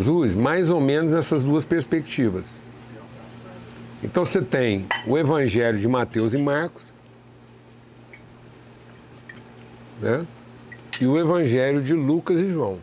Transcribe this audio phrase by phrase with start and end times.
[0.00, 2.60] Jesus mais ou menos nessas duas perspectivas.
[4.02, 6.92] Então você tem o Evangelho de Mateus e Marcos,
[10.00, 10.26] né?
[11.00, 12.80] e o Evangelho de Lucas e João.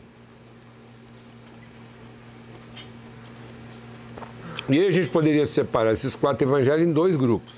[4.69, 7.53] E aí a gente poderia separar esses quatro evangelhos em dois grupos.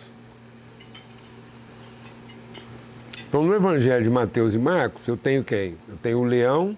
[3.28, 5.78] Então, no evangelho de Mateus e Marcos, eu tenho quem?
[5.88, 6.76] Eu tenho o leão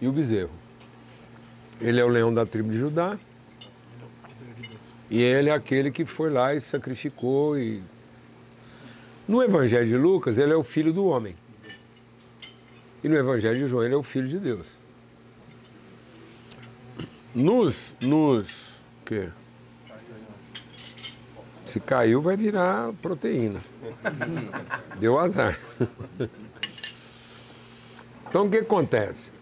[0.00, 0.59] e o bezerro.
[1.80, 3.18] Ele é o leão da tribo de Judá.
[5.08, 7.58] E ele é aquele que foi lá e sacrificou.
[7.58, 7.82] E...
[9.26, 11.34] No evangelho de Lucas, ele é o filho do homem.
[13.02, 14.66] E no evangelho de João, ele é o filho de Deus.
[17.34, 18.74] Nos, nos
[19.04, 19.28] quê?
[21.64, 23.60] Se caiu, vai virar proteína.
[24.98, 25.58] Deu azar.
[28.30, 29.32] Então, o que acontece?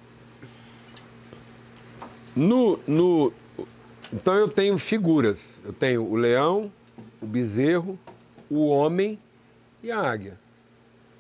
[2.39, 3.33] No, no,
[4.13, 5.61] então, eu tenho figuras.
[5.65, 6.71] Eu tenho o leão,
[7.21, 7.99] o bezerro,
[8.49, 9.19] o homem
[9.83, 10.39] e a águia,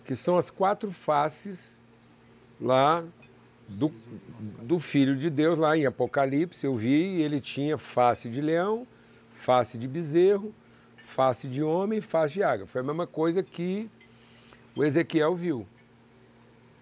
[0.04, 1.76] que são as quatro faces
[2.60, 3.04] lá
[3.66, 3.92] do,
[4.62, 8.86] do Filho de Deus, lá em Apocalipse, eu vi, ele tinha face de leão,
[9.34, 10.54] face de bezerro,
[10.96, 12.66] face de homem, face de águia.
[12.66, 13.90] Foi a mesma coisa que
[14.76, 15.66] o Ezequiel viu.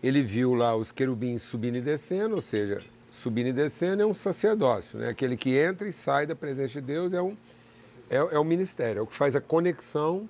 [0.03, 2.83] Ele viu lá os querubins subindo e descendo, ou seja,
[3.17, 5.09] subindo e descendo é um sacerdócio, né?
[5.09, 7.37] aquele que entra e sai da presença de Deus é, um,
[8.11, 10.29] é, é o ministério, é o que faz a conexão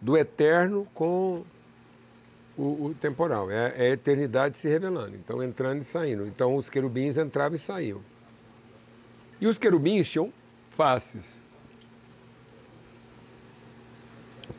[0.00, 1.42] do eterno com
[2.56, 5.16] o, o temporal, é, é, a eternidade se revelando.
[5.16, 6.26] Então, entrando e saindo.
[6.26, 8.00] Então, os querubins entravam e saíam.
[9.40, 10.32] E os querubins tinham
[10.70, 11.44] faces.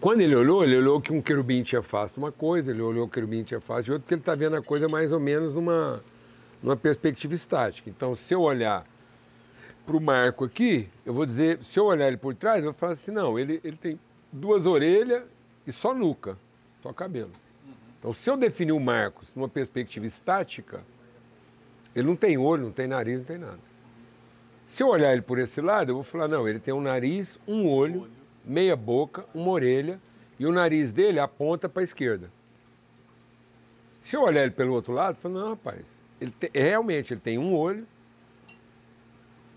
[0.02, 3.08] Quando ele olhou, ele olhou que um querubim tinha face de uma coisa, ele olhou
[3.08, 5.20] que o querubim tinha face de outra, porque ele está vendo a coisa mais ou
[5.20, 6.04] menos numa,
[6.66, 7.88] numa perspectiva estática.
[7.92, 8.84] Então, se eu olhar
[9.86, 12.74] para o marco aqui, eu vou dizer, se eu olhar ele por trás, eu vou
[12.74, 14.00] falar assim, não, ele, ele tem
[14.32, 15.22] duas orelhas
[15.68, 16.36] e só nuca,
[16.82, 17.30] só cabelo.
[18.00, 20.82] Então, se eu definir o Marcos numa perspectiva estática,
[21.96, 23.60] ele não tem olho, não tem nariz, não tem nada.
[24.66, 27.40] Se eu olhar ele por esse lado, eu vou falar, não, ele tem um nariz,
[27.48, 28.10] um olho,
[28.44, 30.00] meia boca, uma orelha,
[30.40, 32.32] e o nariz dele aponta para a esquerda.
[34.02, 37.22] Se eu olhar ele pelo outro lado, eu falo, não, rapaz, ele tem, realmente ele
[37.22, 37.88] tem um olho,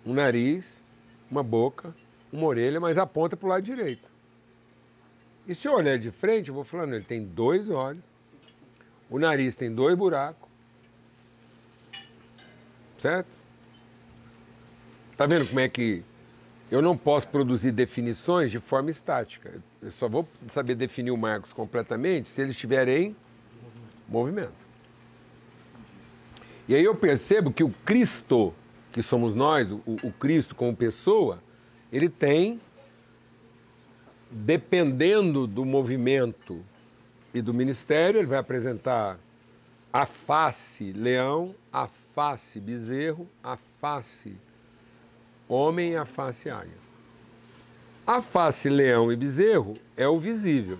[0.04, 0.82] um nariz,
[1.30, 1.94] uma boca,
[2.32, 4.08] uma orelha, mas aponta para o lado direito.
[5.46, 8.04] E se eu olhar de frente, eu vou falar, não, ele tem dois olhos,
[9.08, 10.48] o nariz tem dois buracos.
[12.98, 13.28] Certo?
[15.16, 16.02] Tá vendo como é que
[16.70, 19.62] eu não posso produzir definições de forma estática.
[19.80, 23.16] Eu só vou saber definir o Marcos completamente se eles estiverem em
[24.06, 24.67] movimento.
[26.68, 28.52] E aí eu percebo que o Cristo,
[28.92, 31.42] que somos nós, o, o Cristo como pessoa,
[31.90, 32.60] ele tem,
[34.30, 36.62] dependendo do movimento
[37.32, 39.18] e do ministério, ele vai apresentar
[39.90, 44.36] a face leão, a face bezerro, a face
[45.48, 46.76] homem e a face águia.
[48.06, 50.78] A face leão e bezerro é o visível.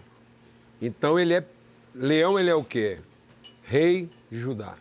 [0.80, 1.44] Então ele é
[1.94, 2.98] leão, ele é o quê?
[3.62, 4.74] Rei Judá.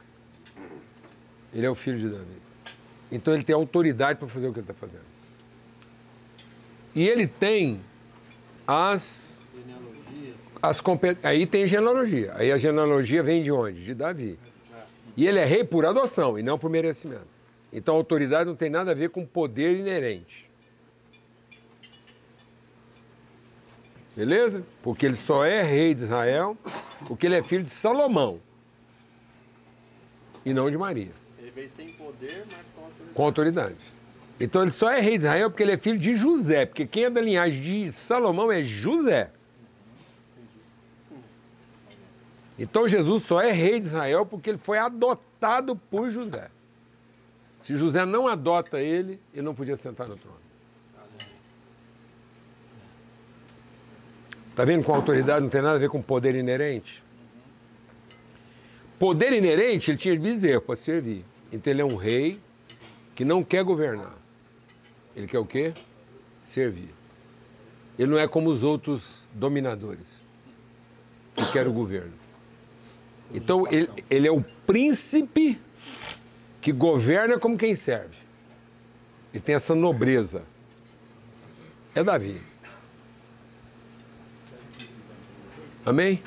[1.53, 2.37] Ele é o filho de Davi.
[3.11, 5.05] Então ele tem autoridade para fazer o que ele está fazendo.
[6.93, 7.79] E ele tem
[8.65, 9.27] as
[10.61, 10.81] as
[11.23, 12.33] Aí tem genealogia.
[12.35, 13.83] Aí a genealogia vem de onde?
[13.83, 14.39] De Davi.
[15.15, 17.27] E ele é rei por adoção e não por merecimento.
[17.71, 20.49] Então a autoridade não tem nada a ver com poder inerente.
[24.15, 24.63] Beleza?
[24.81, 26.57] Porque ele só é rei de Israel
[27.07, 28.39] porque ele é filho de Salomão
[30.43, 31.11] e não de Maria.
[31.57, 33.13] Veio sem poder, mas com autoridade.
[33.15, 33.75] Com autoridade.
[34.39, 37.05] Então ele só é rei de Israel porque ele é filho de José, porque quem
[37.05, 39.31] é da linhagem de Salomão é José.
[42.59, 46.51] Então Jesus só é rei de Israel porque ele foi adotado por José.
[47.63, 50.37] Se José não adota ele, ele não podia sentar no trono.
[54.51, 57.03] Está vendo com autoridade não tem nada a ver com poder inerente?
[58.99, 61.25] Poder inerente ele tinha bezerro para servir.
[61.51, 62.39] Então ele é um rei
[63.15, 64.15] que não quer governar.
[65.15, 65.73] Ele quer o quê?
[66.41, 66.89] Servir.
[67.97, 70.25] Ele não é como os outros dominadores
[71.35, 72.13] que querem o governo.
[73.33, 75.59] Então, ele, ele é o príncipe
[76.61, 78.17] que governa como quem serve.
[79.33, 80.43] E tem essa nobreza.
[81.93, 82.41] É Davi.
[85.85, 86.21] Amém?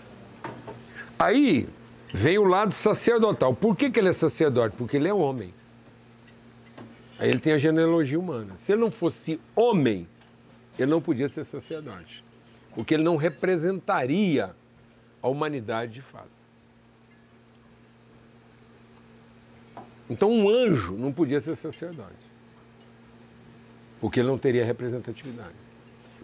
[1.19, 1.69] Aí
[2.13, 3.55] vem o lado sacerdotal.
[3.55, 4.75] Por que, que ele é sacerdote?
[4.77, 5.53] Porque ele é homem.
[7.19, 8.55] Aí ele tem a genealogia humana.
[8.57, 10.09] Se ele não fosse homem,
[10.79, 12.25] ele não podia ser sacerdote.
[12.75, 14.55] Porque ele não representaria
[15.23, 16.41] a humanidade de fato.
[20.09, 22.31] Então um anjo não podia ser sacerdote.
[24.01, 25.55] Porque ele não teria representatividade.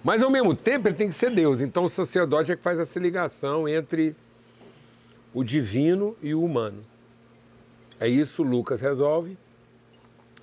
[0.03, 1.61] Mas ao mesmo tempo ele tem que ser Deus.
[1.61, 4.17] Então o sacerdote é que faz essa ligação entre
[5.37, 6.83] o divino e o humano.
[8.01, 9.37] É isso Lucas resolve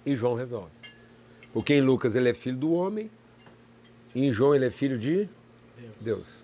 [0.06, 0.70] e João resolve.
[1.52, 3.10] Porque em Lucas ele é filho do homem
[4.14, 5.28] e em João ele é filho de
[5.76, 5.92] Deus.
[6.00, 6.44] Deus.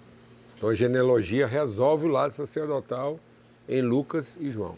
[0.58, 3.20] Então a genealogia resolve o lado sacerdotal
[3.68, 4.76] em Lucas e João.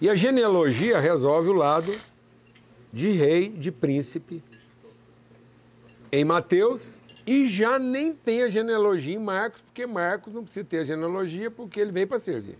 [0.00, 1.94] E a genealogia resolve o lado
[2.90, 4.42] de rei, de príncipe
[6.10, 6.94] em Mateus
[7.26, 11.50] e já nem tem a genealogia em Marcos, porque Marcos não precisa ter a genealogia
[11.50, 12.56] porque ele veio para servir.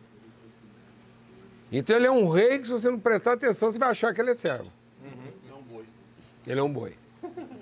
[1.73, 4.21] Então ele é um rei que se você não prestar atenção, você vai achar que
[4.21, 4.71] ele é servo.
[5.03, 5.11] Uhum.
[5.51, 5.85] É um boi.
[6.47, 6.95] Ele é um boi.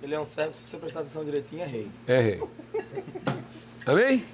[0.00, 1.90] Ele é um servo, se você prestar atenção direitinho, é rei.
[2.06, 2.42] É rei.
[3.84, 4.24] Amém?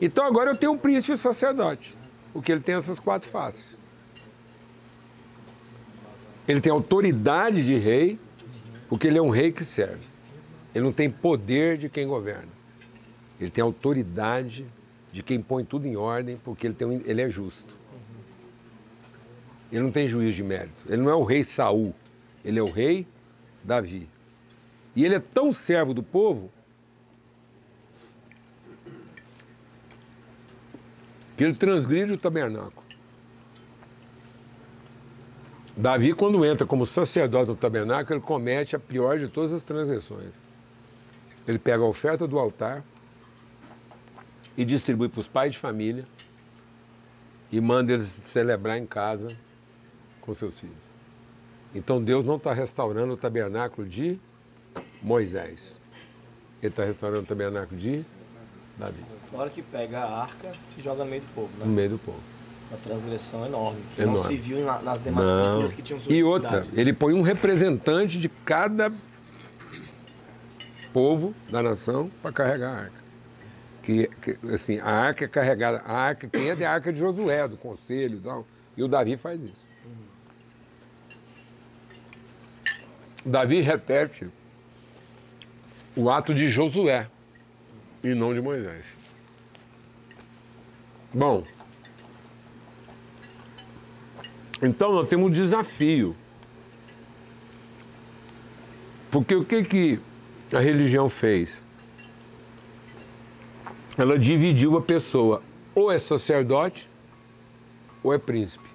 [0.00, 1.94] Então agora eu tenho um príncipe e um sacerdote.
[2.32, 3.78] Porque ele tem essas quatro faces.
[6.48, 8.18] Ele tem autoridade de rei,
[8.88, 10.04] porque ele é um rei que serve.
[10.74, 12.48] Ele não tem poder de quem governa.
[13.40, 14.66] Ele tem autoridade
[15.14, 17.72] de quem põe tudo em ordem, porque ele, tem um, ele é justo.
[19.70, 20.74] Ele não tem juízo de mérito.
[20.88, 21.94] Ele não é o rei Saul,
[22.44, 23.06] ele é o rei
[23.62, 24.08] Davi.
[24.96, 26.50] E ele é tão servo do povo
[31.36, 32.82] que ele transgride o tabernáculo.
[35.76, 40.34] Davi, quando entra como sacerdote no tabernáculo, ele comete a pior de todas as transgressões.
[41.46, 42.82] Ele pega a oferta do altar,
[44.56, 46.04] e distribui para os pais de família
[47.50, 49.28] e manda eles celebrar em casa
[50.20, 50.74] com seus filhos.
[51.74, 54.18] Então Deus não está restaurando o tabernáculo de
[55.02, 55.78] Moisés.
[56.62, 58.04] Ele está restaurando o tabernáculo de
[58.78, 59.02] Davi.
[59.32, 61.64] Na hora que pega a arca e joga no meio do povo, né?
[61.64, 62.20] No meio do povo.
[62.70, 63.80] Uma transgressão enorme.
[63.94, 64.20] Que Enorme.
[64.20, 65.44] não se viu na- nas demais Não.
[65.50, 68.90] culturas que tinham E outra, ele põe um representante de cada
[70.92, 73.03] povo da nação para carregar a arca.
[73.84, 77.46] Que, que, assim, a arca é carregada, a arca quem é a arca de Josué,
[77.46, 78.46] do conselho e.
[78.76, 79.68] E o Davi faz isso.
[83.24, 84.28] Davi repete
[85.96, 87.08] o ato de Josué
[88.02, 88.84] e não de Moisés.
[91.12, 91.44] Bom,
[94.62, 96.16] então nós temos um desafio.
[99.10, 100.00] Porque o que, que
[100.52, 101.63] a religião fez?
[103.96, 105.42] Ela dividiu a pessoa,
[105.74, 106.88] ou é sacerdote,
[108.02, 108.68] ou é príncipe.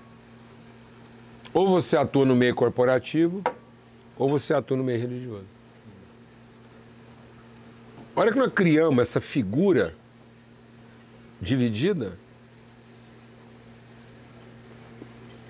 [1.54, 3.44] Ou você atua no meio corporativo,
[4.18, 5.46] ou você atua no meio religioso.
[8.16, 9.96] A hora que nós criamos essa figura
[11.42, 12.18] dividida,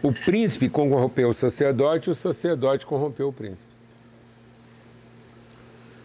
[0.01, 3.69] o príncipe corrompeu o sacerdote o sacerdote corrompeu o príncipe.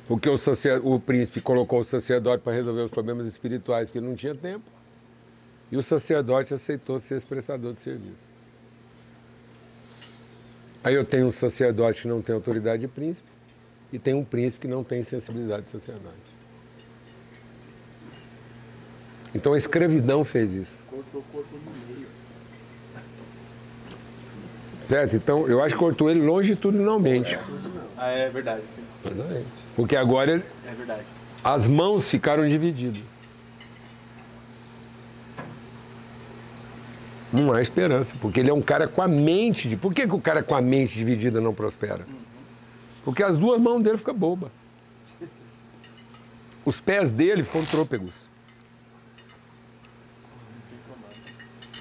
[0.06, 0.36] Porque o,
[0.84, 4.64] o príncipe colocou o sacerdote para resolver os problemas espirituais porque não tinha tempo.
[5.72, 8.34] E o sacerdote aceitou ser esse prestador de serviço.
[10.82, 13.28] Aí eu tenho um sacerdote que não tem autoridade de príncipe
[13.90, 16.34] e tem um príncipe que não tem sensibilidade de sacerdote.
[19.34, 20.84] Então a escravidão fez isso.
[20.88, 22.06] Cortou o corpo no meio.
[24.82, 25.16] Certo?
[25.16, 27.38] Então eu acho que cortou ele longitudinalmente.
[27.96, 28.62] Ah, é verdade.
[29.76, 31.02] Porque agora É verdade.
[31.42, 33.02] as mãos ficaram divididas.
[37.32, 39.68] Não há esperança, porque ele é um cara com a mente.
[39.68, 39.76] De...
[39.76, 42.06] Por que, que o cara com a mente dividida não prospera?
[43.04, 44.50] Porque as duas mãos dele ficam bobas.
[46.64, 48.14] Os pés dele ficam trôpegos.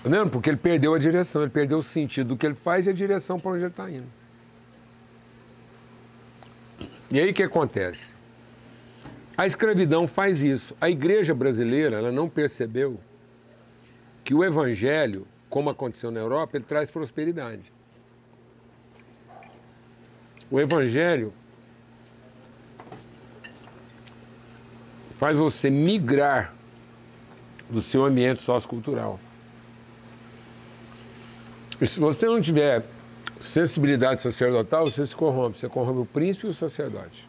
[0.02, 0.30] Tá vendo?
[0.30, 2.94] Porque ele perdeu a direção, ele perdeu o sentido do que ele faz e a
[2.94, 4.08] direção para onde ele está indo.
[7.14, 8.16] E aí o que acontece?
[9.38, 10.76] A escravidão faz isso.
[10.82, 13.00] A igreja brasileira ela não percebeu
[14.24, 17.72] que o evangelho, como aconteceu na Europa, ele traz prosperidade.
[20.50, 21.32] O evangelho
[25.20, 26.52] faz você migrar
[27.70, 29.20] do seu ambiente sociocultural.
[31.80, 32.84] E se você não tiver
[33.44, 35.60] sensibilidade sacerdotal, você se corrompe.
[35.60, 37.28] Você corrompe o príncipe e o sacerdote.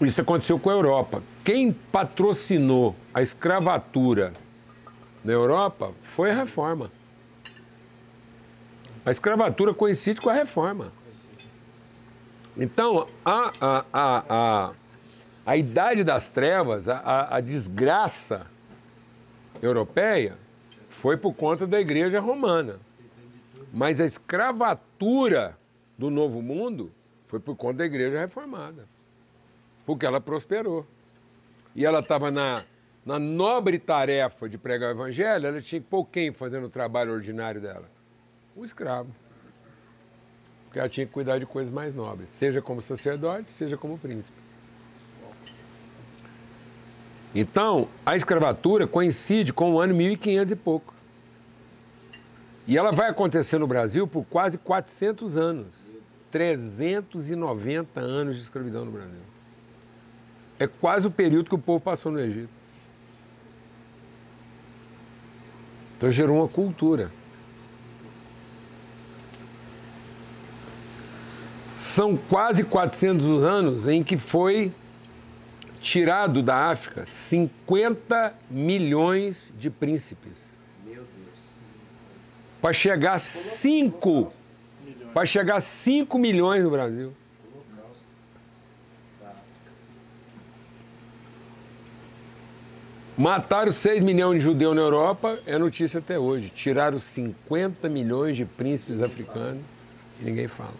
[0.00, 1.22] Isso aconteceu com a Europa.
[1.42, 4.34] Quem patrocinou a escravatura
[5.24, 6.90] na Europa foi a reforma.
[9.04, 10.92] A escravatura coincide com a reforma.
[12.56, 14.72] Então, a, a, a, a,
[15.46, 18.46] a idade das trevas, a, a, a desgraça
[19.62, 20.36] europeia,
[20.96, 22.80] foi por conta da igreja romana.
[23.70, 25.56] Mas a escravatura
[25.98, 26.90] do novo mundo
[27.26, 28.86] foi por conta da igreja reformada.
[29.84, 30.86] Porque ela prosperou.
[31.74, 32.64] E ela estava na,
[33.04, 37.12] na nobre tarefa de pregar o evangelho, ela tinha que pôr quem fazendo o trabalho
[37.12, 37.90] ordinário dela?
[38.56, 39.14] O escravo.
[40.64, 44.45] Porque ela tinha que cuidar de coisas mais nobres, seja como sacerdote, seja como príncipe.
[47.38, 50.94] Então, a escravatura coincide com o ano 1500 e pouco.
[52.66, 55.66] E ela vai acontecer no Brasil por quase 400 anos.
[56.32, 59.20] 390 anos de escravidão no Brasil.
[60.58, 62.48] É quase o período que o povo passou no Egito.
[65.98, 67.10] Então gerou uma cultura.
[71.70, 74.72] São quase 400 anos em que foi
[75.86, 80.56] tirado da África 50 milhões de príncipes.
[80.84, 81.06] Meu Deus.
[82.60, 84.32] Para chegar a 5,
[85.14, 87.12] para chegar a 5 milhões no Brasil.
[87.54, 88.02] Holocausto
[89.20, 89.72] da África.
[93.16, 96.50] Mataram 6 milhões de judeus na Europa, é notícia até hoje.
[96.50, 99.62] Tiraram 50 milhões de príncipes africanos
[100.20, 100.74] e ninguém fala.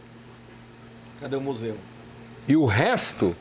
[1.21, 1.77] Cadê o museu?
[2.49, 3.37] E o resto,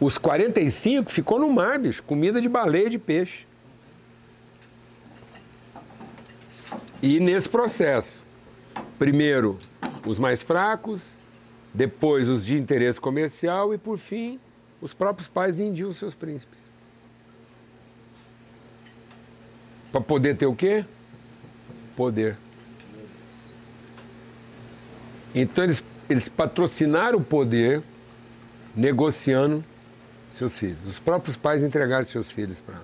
[0.00, 2.02] os 45, ficou no mar, bicho.
[2.02, 3.46] Comida de baleia de peixe.
[7.02, 8.24] E nesse processo,
[8.98, 9.58] primeiro
[10.06, 11.16] os mais fracos,
[11.72, 14.38] depois os de interesse comercial e, por fim,
[14.80, 16.58] os próprios pais vendiam seus príncipes.
[19.90, 20.84] Para poder ter o quê?
[21.96, 22.36] Poder.
[25.34, 27.82] Então eles, eles patrocinaram o poder
[28.74, 29.64] negociando
[30.30, 30.78] seus filhos.
[30.86, 32.80] Os próprios pais entregaram seus filhos para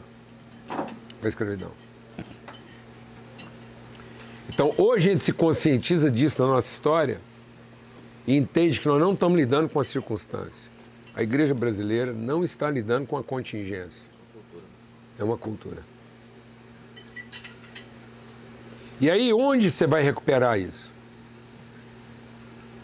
[1.23, 1.71] a escravidão.
[4.49, 7.21] Então, hoje a gente se conscientiza disso na nossa história
[8.27, 10.71] e entende que nós não estamos lidando com a circunstância.
[11.15, 14.11] A igreja brasileira não está lidando com a contingência.
[15.19, 15.83] É uma cultura.
[19.01, 20.93] E aí, onde você vai recuperar isso?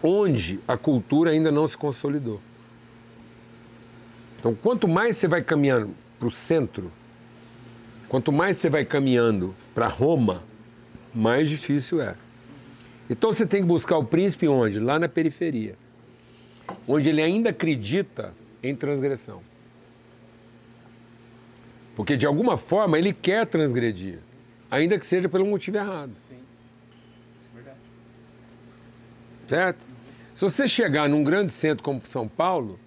[0.02, 2.40] Onde a cultura ainda não se consolidou.
[4.40, 6.90] Então, quanto mais você vai caminhando para o centro,
[8.08, 10.42] quanto mais você vai caminhando para Roma,
[11.14, 12.16] mais difícil é.
[13.08, 14.80] Então você tem que buscar o príncipe onde?
[14.80, 15.76] Lá na periferia.
[16.88, 18.32] Onde ele ainda acredita
[18.62, 19.42] em transgressão.
[21.94, 24.20] Porque de alguma forma ele quer transgredir,
[24.70, 26.12] ainda que seja pelo motivo errado.
[26.28, 26.38] Sim.
[27.40, 27.78] Isso é verdade.
[29.48, 29.80] Certo?
[30.34, 32.78] Se você chegar num grande centro como São Paulo,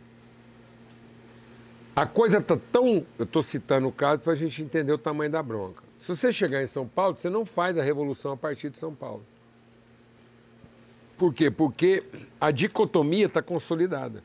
[1.95, 3.05] a coisa está tão.
[3.17, 5.83] Eu estou citando o caso para a gente entender o tamanho da bronca.
[6.01, 8.93] Se você chegar em São Paulo, você não faz a revolução a partir de São
[8.93, 9.23] Paulo.
[11.17, 11.49] Por quê?
[11.49, 12.03] Porque
[12.41, 14.23] a dicotomia está consolidada.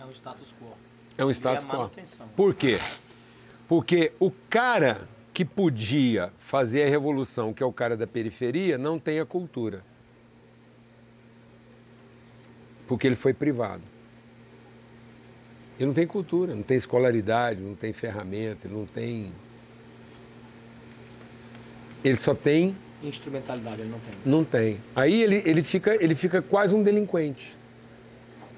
[0.00, 0.76] É um status quo.
[1.16, 1.90] É um E status quo.
[2.36, 2.78] Por quê?
[3.66, 8.98] Porque o cara que podia fazer a revolução, que é o cara da periferia, não
[8.98, 9.84] tem a cultura.
[12.86, 13.82] Porque ele foi privado.
[15.78, 19.32] Ele não tem cultura, não tem escolaridade, não tem ferramenta, ele não tem.
[22.04, 24.14] Ele só tem Instrumentalidade ele não tem.
[24.24, 24.80] não tem.
[24.94, 27.56] Aí ele, ele, fica, ele fica quase um delinquente.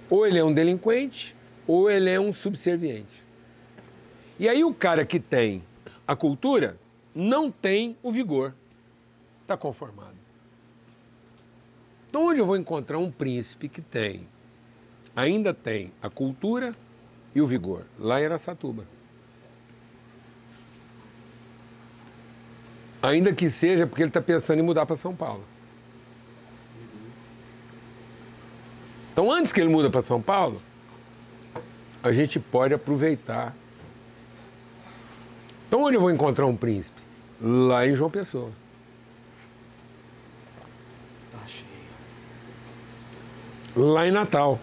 [0.09, 1.37] Ou ele é um delinquente,
[1.67, 3.23] ou ele é um subserviente.
[4.39, 5.63] E aí o cara que tem
[6.09, 6.79] a cultura
[7.15, 8.55] não tem o vigor.
[9.43, 10.17] Está conformado.
[12.09, 14.27] Então onde eu vou encontrar um príncipe que tem,
[15.15, 16.75] ainda tem a cultura
[17.35, 17.85] e o vigor?
[17.99, 18.85] Lá em Araçatuba.
[23.03, 25.43] Ainda que seja porque ele está pensando em mudar para São Paulo.
[29.13, 30.63] Então, antes que ele muda para São Paulo,
[32.03, 33.55] a gente pode aproveitar.
[35.67, 37.01] Então, onde eu vou encontrar um príncipe?
[37.41, 38.51] Lá em João Pessoa.
[41.33, 41.67] Tá cheio.
[43.77, 44.59] Lá em Natal.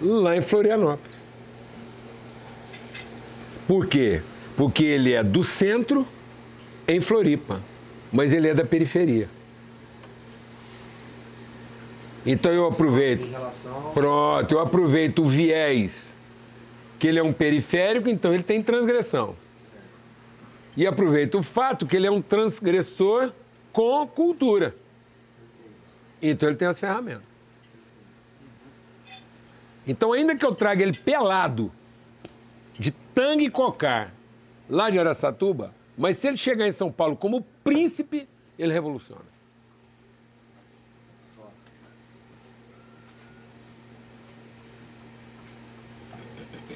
[0.00, 1.23] Lá em Florianópolis.
[3.66, 4.22] Por quê?
[4.56, 6.06] Porque ele é do centro
[6.86, 7.60] em Floripa,
[8.12, 9.28] mas ele é da periferia.
[12.26, 13.28] Então eu aproveito.
[13.92, 16.18] Pronto, eu aproveito o viés
[16.98, 19.36] que ele é um periférico, então ele tem transgressão.
[20.76, 23.32] E aproveito o fato que ele é um transgressor
[23.72, 24.74] com cultura.
[26.22, 27.34] Então ele tem as ferramentas.
[29.86, 31.70] Então, ainda que eu traga ele pelado,
[33.40, 34.12] e cocar,
[34.68, 38.28] lá de Araçatuba, mas se ele chegar em São Paulo como príncipe,
[38.58, 39.34] ele revoluciona.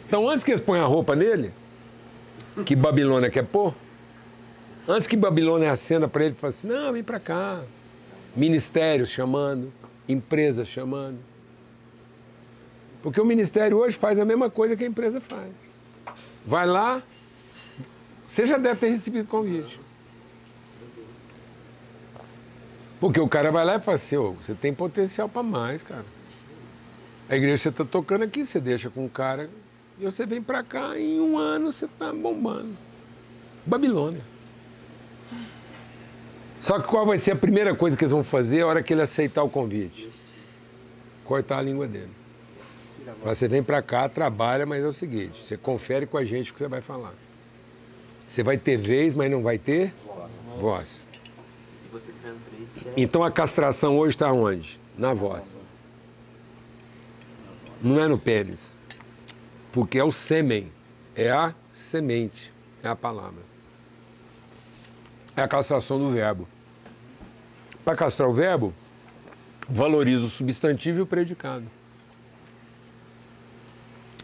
[0.07, 1.53] Então, antes que eles ponham a roupa nele,
[2.65, 3.75] que Babilônia quer pôr,
[4.87, 7.61] antes que Babilônia acenda para ele e fale assim: não, vem para cá.
[8.35, 9.71] Ministérios chamando,
[10.09, 11.19] empresas chamando.
[13.03, 15.68] Porque o ministério hoje faz a mesma coisa que a empresa faz.
[16.45, 17.03] Vai lá,
[18.29, 19.81] você já deve ter recebido convite.
[23.01, 26.05] Porque o cara vai lá e fala assim, oh, você tem potencial para mais, cara.
[27.29, 29.49] A igreja você está tocando aqui, você deixa com o cara
[29.99, 32.77] e você vem para cá e em um ano você está bombando.
[33.65, 34.23] Babilônia.
[36.59, 38.93] Só que qual vai ser a primeira coisa que eles vão fazer a hora que
[38.93, 40.11] ele aceitar o convite?
[41.25, 42.18] Cortar a língua dele.
[43.25, 46.55] Você vem para cá, trabalha, mas é o seguinte: você confere com a gente o
[46.55, 47.15] que você vai falar.
[48.25, 50.31] Você vai ter vez, mas não vai ter voz.
[50.61, 51.07] voz.
[51.79, 54.79] Se você transgride, Então a castração hoje está onde?
[54.97, 55.57] Na voz.
[57.83, 58.77] Não é no pênis.
[59.73, 60.71] Porque é o sêmen,
[61.15, 63.43] é a semente, é a palavra.
[65.37, 66.49] É a castração do verbo.
[67.85, 68.75] Para castrar o verbo,
[69.69, 71.65] valoriza o substantivo e o predicado.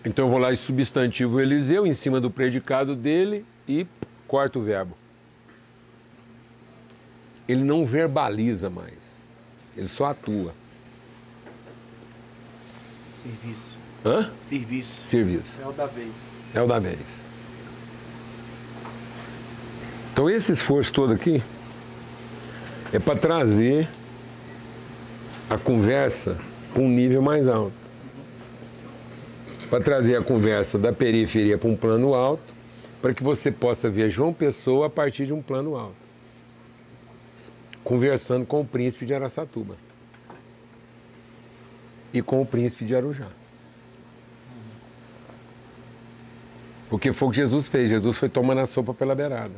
[0.04, 3.86] Então eu vou lá e substantivo Eliseu em cima do predicado dele e
[4.28, 4.96] corto o verbo.
[7.48, 9.14] Ele não verbaliza mais.
[9.76, 10.54] Ele só atua.
[13.14, 13.76] Serviço.
[14.04, 14.30] Hã?
[14.40, 15.04] Serviço.
[15.04, 15.58] Serviço.
[15.62, 16.12] É o da vez.
[16.54, 16.98] É o da vez.
[20.12, 21.42] Então esse esforço todo aqui
[22.92, 23.88] é para trazer
[25.48, 26.38] a conversa
[26.72, 27.83] para um nível mais alto.
[29.74, 32.54] Para trazer a conversa da periferia para um plano alto,
[33.02, 35.96] para que você possa ver João Pessoa a partir de um plano alto.
[37.82, 39.76] Conversando com o príncipe de Araçatuba.
[42.12, 43.26] E com o príncipe de Arujá.
[46.88, 47.88] Porque foi o que Jesus fez.
[47.88, 49.56] Jesus foi tomando a sopa pela beirada.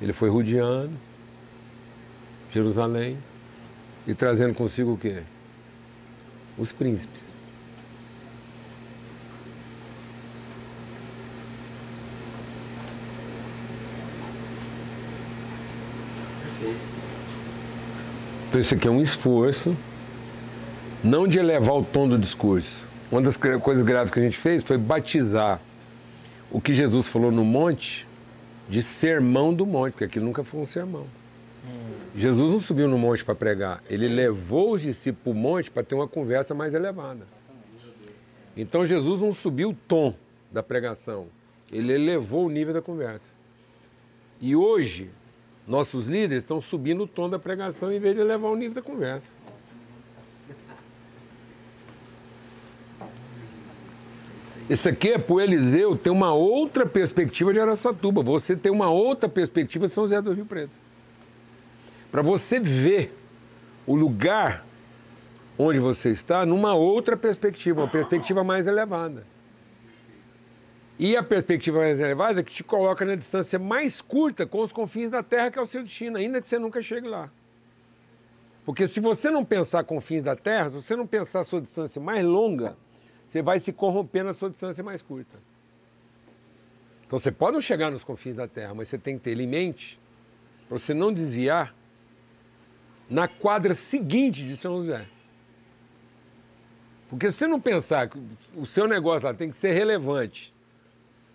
[0.00, 0.94] Ele foi rodeando
[2.50, 3.18] Jerusalém
[4.06, 5.22] e trazendo consigo o quê?
[6.56, 7.31] Os príncipes.
[18.52, 19.74] Então isso aqui é um esforço,
[21.02, 22.84] não de elevar o tom do discurso.
[23.10, 25.58] Uma das coisas graves que a gente fez foi batizar
[26.50, 28.06] o que Jesus falou no monte
[28.68, 31.06] de sermão do monte, porque aquilo nunca foi um sermão.
[32.14, 35.82] Jesus não subiu no monte para pregar, ele levou os discípulos para o monte para
[35.82, 37.26] ter uma conversa mais elevada.
[38.54, 40.14] Então Jesus não subiu o tom
[40.50, 41.28] da pregação,
[41.72, 43.32] ele elevou o nível da conversa.
[44.42, 45.08] E hoje,
[45.66, 48.82] nossos líderes estão subindo o tom da pregação em vez de elevar o nível da
[48.82, 49.32] conversa.
[54.68, 58.22] Isso aqui é para o Eliseu ter uma outra perspectiva de Araçatuba.
[58.22, 60.70] Você tem uma outra perspectiva de São José do Rio Preto.
[62.10, 63.14] Para você ver
[63.86, 64.64] o lugar
[65.58, 69.26] onde você está numa outra perspectiva, uma perspectiva mais elevada.
[70.98, 74.72] E a perspectiva mais elevada é que te coloca na distância mais curta com os
[74.72, 77.30] confins da Terra, que é o seu destino, ainda que você nunca chegue lá.
[78.64, 82.00] Porque se você não pensar confins da Terra, se você não pensar a sua distância
[82.00, 82.76] mais longa,
[83.24, 85.38] você vai se corromper na sua distância mais curta.
[87.06, 89.44] Então você pode não chegar nos confins da Terra, mas você tem que ter ele
[89.44, 90.00] em mente
[90.68, 91.74] para você não desviar
[93.10, 95.06] na quadra seguinte de São José.
[97.10, 98.18] Porque se você não pensar que
[98.56, 100.51] o seu negócio lá tem que ser relevante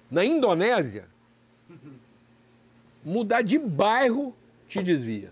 [0.10, 1.06] na Indonésia,
[3.04, 4.36] mudar de bairro
[4.67, 5.32] te desvia.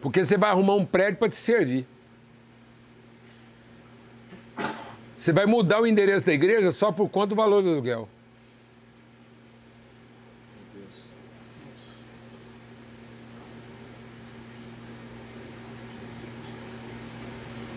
[0.00, 1.86] Porque você vai arrumar um prédio para te servir.
[5.16, 8.08] Você vai mudar o endereço da igreja só por conta do valor do aluguel.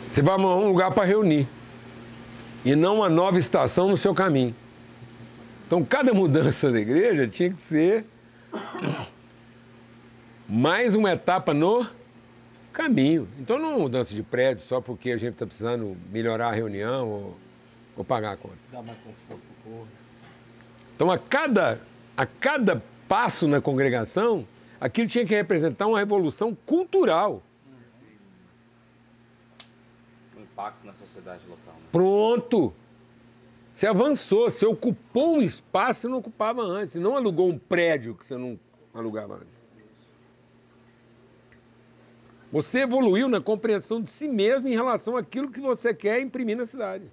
[0.09, 1.47] Você vai arrumar um lugar para reunir.
[2.63, 4.55] E não uma nova estação no seu caminho.
[5.65, 8.05] Então, cada mudança da igreja tinha que ser
[10.47, 11.87] mais uma etapa no
[12.73, 13.27] caminho.
[13.39, 17.07] Então, não é mudança de prédio só porque a gente está precisando melhorar a reunião
[17.07, 17.37] ou,
[17.97, 18.57] ou pagar a conta.
[18.71, 19.87] Dá mais conforto pro povo.
[20.95, 21.79] Então, a cada,
[22.15, 24.45] a cada passo na congregação,
[24.81, 27.43] Aquilo tinha que representar uma revolução cultural.
[30.35, 31.70] O impacto na sociedade local.
[31.91, 32.73] Pronto!
[33.71, 36.93] Você avançou, você ocupou um espaço que você não ocupava antes.
[36.93, 38.59] Você não alugou um prédio que você não
[38.93, 39.61] alugava antes.
[42.51, 46.65] Você evoluiu na compreensão de si mesmo em relação àquilo que você quer imprimir na
[46.65, 47.05] cidade.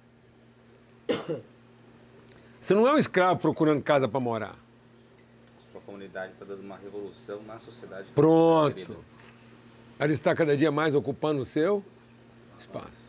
[2.59, 4.55] Você não é um escravo procurando casa para morar.
[5.71, 8.07] Sua comunidade está dando uma revolução na sociedade.
[8.07, 8.97] que Pronto.
[9.97, 11.83] Ela está cada dia mais ocupando o seu
[12.57, 13.08] espaço.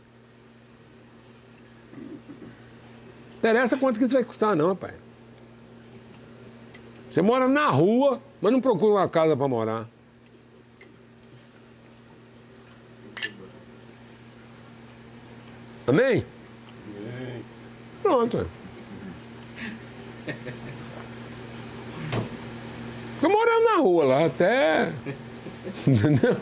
[3.41, 4.93] Interessa quanto que isso vai custar, não, pai.
[7.11, 9.89] Você mora na rua, mas não procura uma casa para morar.
[15.87, 16.25] Amém?
[18.03, 18.37] Pronto.
[18.37, 18.47] ué.
[23.15, 24.93] Fica morando na rua lá até.
[25.89, 26.37] Entendeu?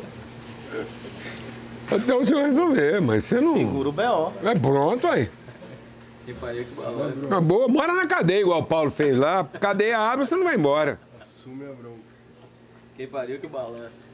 [1.90, 3.56] Até o senhor resolver, mas você não.
[3.56, 4.32] Segura o B.O.
[4.42, 5.30] É pronto aí.
[6.28, 7.24] Que pariu que balança.
[7.24, 9.44] Acabou, mora na cadeia, igual o Paulo fez lá.
[9.44, 11.00] Cadeia abre, você não vai embora.
[11.18, 12.02] Assume a bronca.
[12.98, 14.06] Que pariu que balança.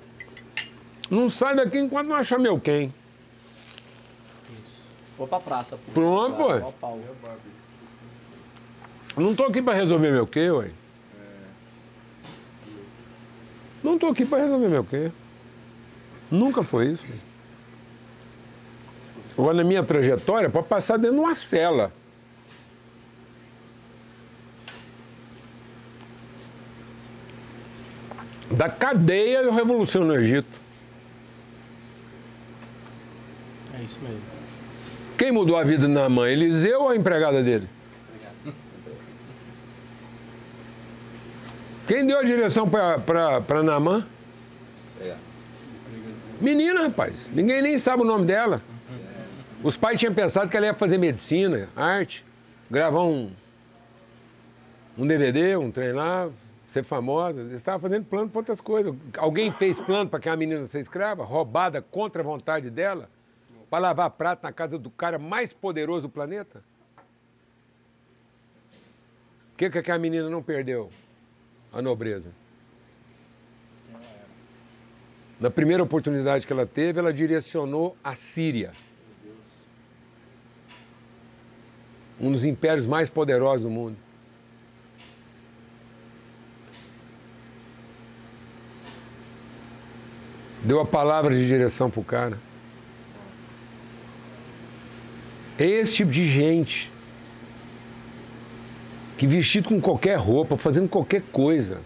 [1.10, 2.94] Não sai daqui enquanto não achar meu quem.
[5.18, 5.76] Vou pra praça.
[5.76, 5.90] Pô.
[5.92, 6.52] Pronto, pô.
[6.52, 7.00] ó, pau.
[9.16, 10.70] Não tô aqui pra resolver meu quê, ué.
[13.82, 15.10] Não tô aqui pra resolver meu quê.
[16.30, 17.04] Nunca foi isso.
[17.08, 17.18] ué.
[19.36, 21.92] Agora, na minha trajetória, pra passar dentro de uma cela.
[28.64, 30.58] Da cadeia da Revolução no Egito.
[33.78, 34.22] É isso mesmo.
[35.18, 36.30] Quem mudou a vida da Naamã?
[36.30, 37.68] Eliseu ou a empregada dele?
[41.86, 44.06] Quem deu a direção para Naamã?
[44.98, 45.14] É.
[46.40, 47.28] Menina, rapaz.
[47.34, 48.62] Ninguém nem sabe o nome dela.
[49.62, 52.24] Os pais tinham pensado que ela ia fazer medicina, arte,
[52.70, 53.30] gravar um,
[54.96, 56.30] um DVD, um lá,
[56.74, 57.40] ser famosa.
[57.40, 58.94] Eles estavam fazendo plano para outras coisas.
[59.16, 63.08] Alguém fez plano para que a menina ser escrava, roubada contra a vontade dela,
[63.70, 66.62] para lavar prato na casa do cara mais poderoso do planeta?
[69.52, 70.90] O que, que aquela menina não perdeu?
[71.72, 72.30] A nobreza.
[75.40, 78.72] Na primeira oportunidade que ela teve, ela direcionou a Síria.
[82.20, 84.03] Um dos impérios mais poderosos do mundo.
[90.64, 92.38] Deu a palavra de direção pro cara.
[95.58, 96.90] É esse tipo de gente
[99.16, 101.80] que vestido com qualquer roupa, fazendo qualquer coisa,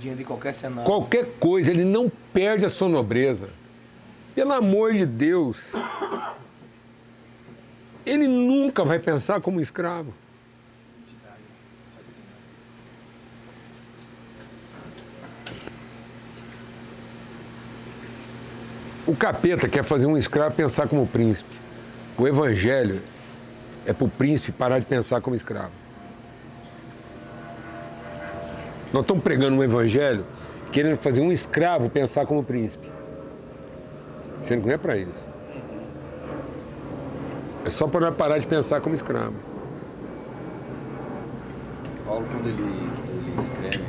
[0.00, 0.84] Diante de qualquer cenário.
[0.84, 3.48] qualquer coisa, ele não perde a sua nobreza.
[4.34, 5.72] Pelo amor de Deus.
[8.04, 10.12] Ele nunca vai pensar como um escravo.
[19.12, 21.54] O capeta quer fazer um escravo pensar como príncipe.
[22.16, 23.02] O evangelho
[23.84, 25.72] é para o príncipe parar de pensar como escravo.
[28.90, 30.24] Nós estamos pregando um evangelho
[30.72, 32.88] querendo fazer um escravo pensar como príncipe.
[34.40, 35.28] Sendo que não é para isso.
[37.66, 39.34] É só para nós parar de pensar como escravo.
[42.06, 43.84] Paulo, quando ele, ele escreve,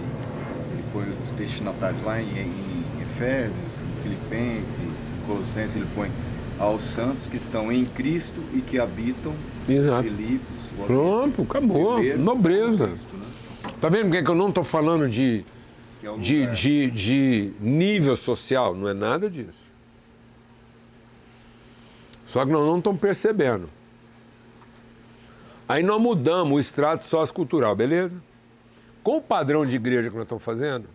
[0.73, 2.72] ele põe os destinatários lá em,
[3.13, 6.09] Efésios, em Filipenses, em Colossenses, ele põe
[6.59, 9.33] aos santos que estão em Cristo e que habitam
[9.69, 10.03] Exato.
[10.03, 12.01] Filipos, Pronto, acabou.
[12.17, 12.87] Nobreza.
[12.87, 13.25] Cristo, né?
[13.79, 15.45] Tá vendo porque é que eu não estou falando de,
[16.03, 18.73] é de, de, de nível social?
[18.75, 19.67] Não é nada disso.
[22.25, 23.69] Só que nós não estamos percebendo.
[25.69, 28.17] Aí nós mudamos o extrato sociocultural, beleza?
[29.03, 30.87] Com o padrão de igreja que nós estamos fazendo.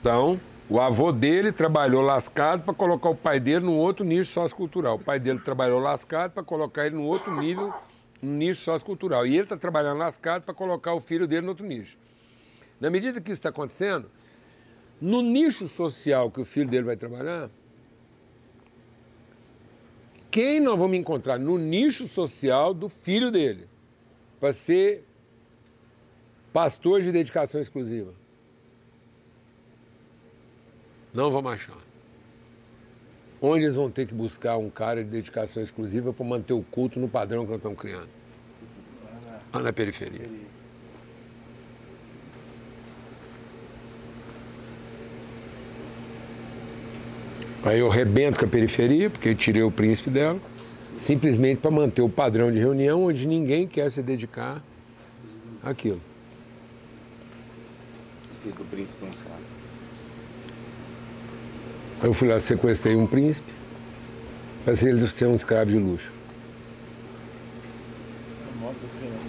[0.00, 4.96] Então, o avô dele trabalhou lascado para colocar o pai dele num outro nicho sociocultural.
[4.96, 7.74] O pai dele trabalhou lascado para colocar ele num outro nível,
[8.22, 9.26] num nicho sociocultural.
[9.26, 11.98] E ele está trabalhando lascado para colocar o filho dele no outro nicho.
[12.80, 14.10] Na medida que isso está acontecendo,
[14.98, 17.50] no nicho social que o filho dele vai trabalhar,
[20.30, 23.68] quem nós vamos encontrar no nicho social do filho dele
[24.38, 25.04] para ser
[26.54, 28.19] pastor de dedicação exclusiva?
[31.12, 31.76] Não vamos achar.
[33.42, 37.00] Onde eles vão ter que buscar um cara de dedicação exclusiva para manter o culto
[37.00, 38.08] no padrão que nós estamos criando?
[39.52, 40.28] Lá na periferia.
[47.62, 50.38] Aí eu rebento com a periferia, porque eu tirei o príncipe dela,
[50.96, 54.62] simplesmente para manter o padrão de reunião onde ninguém quer se dedicar
[55.62, 56.00] àquilo.
[58.42, 59.12] Fiz do príncipe um
[62.02, 63.52] eu fui lá, sequestrei um príncipe,
[64.64, 66.10] fazia ele ser um escravo de luxo.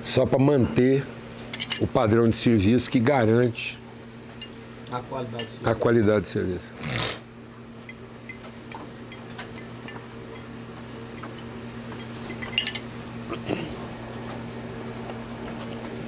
[0.06, 1.04] Só para manter
[1.80, 3.80] o padrão de serviço que garante
[4.92, 6.72] A qualidade do a qualidade do serviço.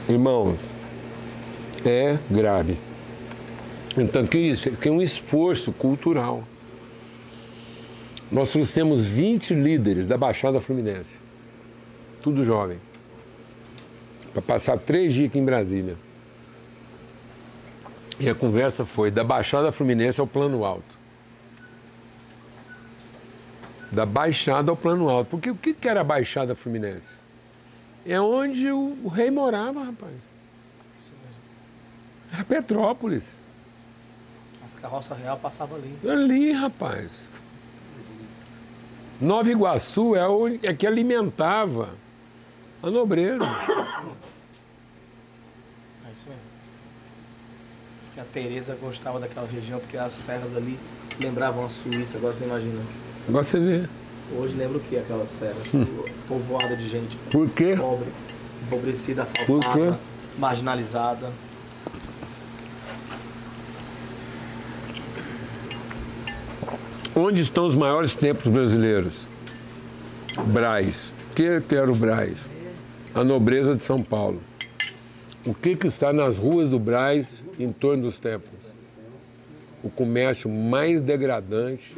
[0.10, 0.60] Irmãos,
[1.86, 2.78] é grave.
[3.98, 4.70] Então, que isso?
[4.72, 6.44] Tem um esforço cultural.
[8.34, 11.20] Nós trouxemos 20 líderes da Baixada Fluminense,
[12.20, 12.80] tudo jovem,
[14.34, 15.96] para passar três dias aqui em Brasília.
[18.20, 20.98] E a conversa foi da Baixada Fluminense ao Plano Alto.
[23.92, 25.30] Da Baixada ao Plano Alto.
[25.30, 27.22] Porque o que era a Baixada Fluminense?
[28.04, 30.16] É onde o, o rei morava, rapaz.
[32.34, 33.38] Era Petrópolis.
[34.66, 36.10] As carroças real passavam ali.
[36.10, 37.30] Ali, rapaz.
[39.24, 41.92] Nova Iguaçu é, o, é que alimentava
[42.82, 43.46] a nobreza.
[43.46, 43.48] É
[46.12, 46.42] isso mesmo.
[48.02, 50.78] Diz que a Tereza gostava daquela região porque as serras ali
[51.22, 52.82] lembravam a Suíça, agora você imagina.
[53.30, 53.88] Agora você vê.
[54.38, 55.70] Hoje lembra o que aquelas serras?
[56.28, 57.78] Povoada de gente Por quê?
[57.78, 58.10] pobre,
[58.68, 59.98] empobrecida, assaltada,
[60.38, 61.32] marginalizada.
[67.16, 69.14] Onde estão os maiores templos brasileiros?
[70.48, 71.14] Braz.
[71.32, 72.36] O que era o Braz?
[73.14, 74.42] A nobreza de São Paulo.
[75.46, 78.60] O que, que está nas ruas do Braz em torno dos templos?
[79.84, 81.96] O comércio mais degradante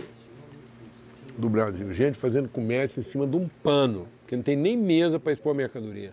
[1.37, 1.93] do Brasil.
[1.93, 5.55] Gente fazendo comércio em cima de um pano, que não tem nem mesa para expor
[5.55, 6.11] mercadoria.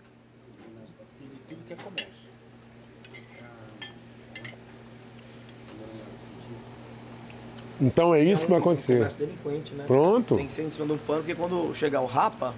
[7.82, 9.08] Então é isso que vai acontecer.
[9.18, 9.82] Delinquente, né?
[9.88, 10.36] Pronto.
[10.36, 12.54] Tem que ser em cima de um pano, porque quando chegar o rapa,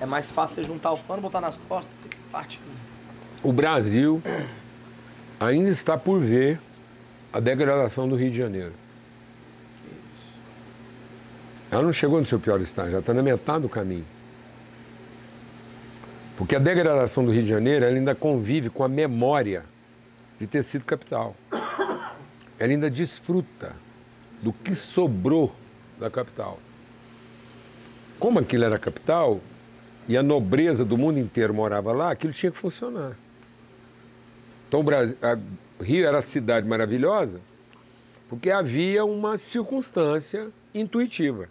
[0.00, 2.58] é mais fácil você juntar o pano, botar nas costas, que parte.
[3.44, 4.20] O Brasil
[5.38, 6.60] ainda está por ver
[7.32, 8.72] a degradação do Rio de Janeiro.
[11.70, 14.04] Ela não chegou no seu pior estágio, ela está na metade do caminho.
[16.36, 19.64] Porque a degradação do Rio de Janeiro ela ainda convive com a memória
[20.40, 21.36] de ter sido capital.
[22.58, 23.76] Ela ainda desfruta
[24.42, 25.54] do que sobrou
[25.98, 26.58] da capital.
[28.18, 29.40] Como aquilo era capital
[30.08, 33.16] e a nobreza do mundo inteiro morava lá, aquilo tinha que funcionar.
[34.68, 35.38] Então Brasil, a-
[35.82, 37.40] Rio era a cidade maravilhosa
[38.28, 41.48] porque havia uma circunstância intuitiva.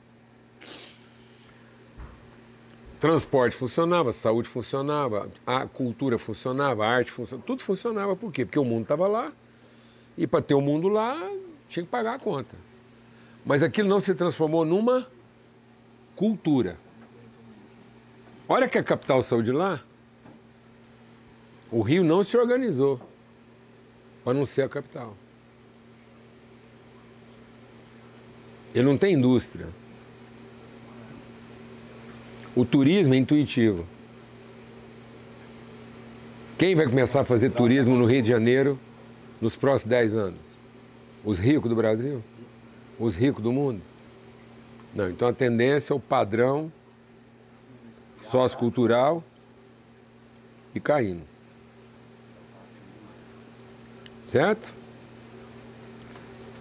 [2.99, 8.15] Transporte funcionava, saúde funcionava, a cultura funcionava, a arte funcionava, tudo funcionava.
[8.15, 8.45] Por quê?
[8.45, 9.31] Porque o mundo estava lá
[10.17, 11.17] e para ter o mundo lá
[11.69, 12.55] tinha que pagar a conta.
[13.49, 15.07] Mas aquilo não se transformou numa
[16.15, 16.77] cultura.
[18.47, 19.83] A hora que a capital saiu de lá,
[21.71, 23.01] o Rio não se organizou
[24.23, 25.17] para não ser a capital.
[28.75, 29.69] Ele não tem indústria.
[32.55, 33.83] O turismo é intuitivo.
[36.55, 38.79] Quem vai começar a fazer turismo no Rio de Janeiro
[39.41, 40.39] nos próximos 10 anos?
[41.25, 42.23] Os ricos do Brasil?
[42.99, 43.81] Os ricos do mundo?
[44.93, 46.71] Não, então a tendência é o padrão
[48.17, 49.23] sociocultural
[50.75, 51.21] e caindo.
[54.27, 54.73] Certo?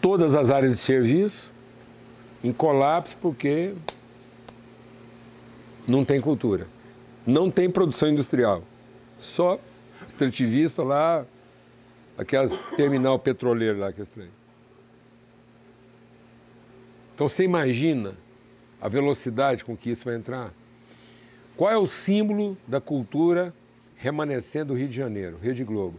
[0.01, 1.51] Todas as áreas de serviço
[2.43, 3.75] em colapso porque
[5.87, 6.67] não tem cultura.
[7.27, 8.63] Não tem produção industrial.
[9.19, 9.59] Só
[10.07, 11.27] extrativista lá,
[12.17, 14.38] aquelas terminal petroleiro lá que estranho.
[17.19, 18.15] Então você imagina
[18.81, 20.55] a velocidade com que isso vai entrar?
[21.57, 23.53] Qual é o símbolo da cultura
[23.97, 25.37] remanescente do Rio de Janeiro?
[25.43, 25.99] Rede Globo.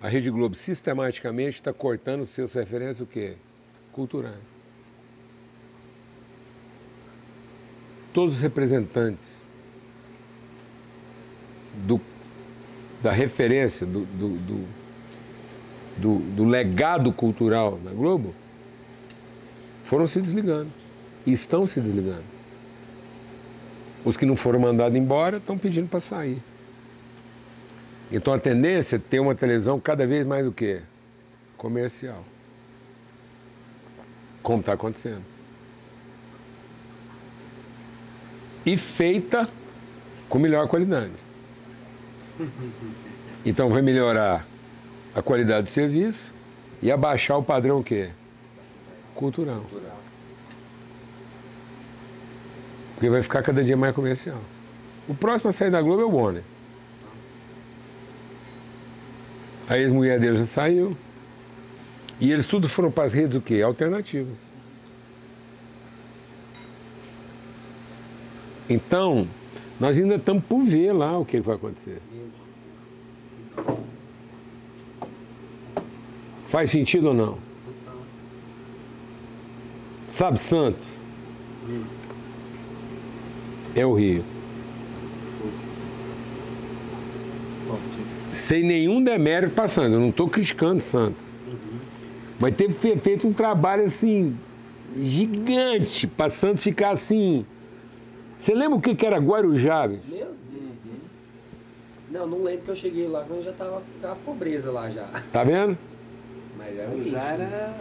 [0.00, 3.34] A Rede Globo sistematicamente está cortando seus referências o quê?
[3.92, 4.40] Culturais.
[8.14, 9.42] Todos os representantes
[11.86, 12.00] do,
[13.02, 14.68] da referência, do, do, do,
[15.98, 18.34] do, do legado cultural da Globo
[19.86, 20.70] foram se desligando.
[21.24, 22.24] E estão se desligando.
[24.04, 26.42] Os que não foram mandados embora estão pedindo para sair.
[28.10, 30.82] Então a tendência é ter uma televisão cada vez mais o quê?
[31.56, 32.24] Comercial.
[34.42, 35.22] Como está acontecendo.
[38.64, 39.48] E feita
[40.28, 41.12] com melhor qualidade.
[43.44, 44.44] Então vai melhorar
[45.14, 46.32] a qualidade do serviço
[46.82, 48.10] e abaixar o padrão o quê?
[49.16, 49.64] Cultural.
[52.94, 54.38] Porque vai ficar cada dia mais comercial.
[55.08, 56.42] O próximo a sair da Globo é o Warner.
[59.68, 60.96] A ex-mulher dele já saiu.
[62.20, 63.60] E eles tudo foram para as redes o quê?
[63.60, 64.38] Alternativas.
[68.68, 69.28] Então,
[69.78, 72.00] nós ainda estamos por ver lá o que vai acontecer.
[76.48, 77.38] Faz sentido ou não?
[80.16, 81.04] Sabe Santos?
[83.74, 84.24] É o Rio.
[88.32, 89.92] Sem nenhum demérito para Santos.
[89.92, 91.22] Eu não estou criticando Santos.
[92.40, 94.34] Mas teve que ter feito um trabalho assim,
[94.98, 97.44] gigante, para Santos ficar assim.
[98.38, 99.86] Você lembra o que, que era Guarujá?
[99.86, 100.28] Meu Deus.
[102.10, 105.06] Não, não lembro que eu cheguei lá quando já tava a pobreza lá já.
[105.30, 105.76] Tá vendo?
[106.56, 107.42] Mas era um Já luxo.
[107.42, 107.76] era.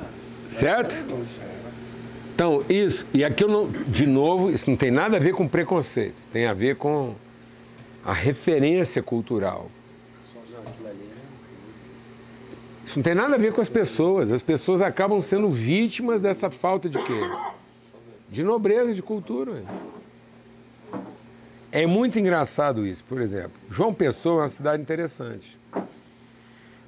[2.35, 5.47] Então, isso, e aqui eu não, de novo, isso não tem nada a ver com
[5.47, 7.15] preconceito, tem a ver com
[8.03, 9.71] a referência cultural.
[12.85, 16.51] Isso não tem nada a ver com as pessoas, as pessoas acabam sendo vítimas dessa
[16.51, 17.21] falta de quê?
[18.29, 19.63] De nobreza, de cultura.
[21.71, 23.53] É muito engraçado isso, por exemplo.
[23.71, 25.57] João Pessoa é uma cidade interessante.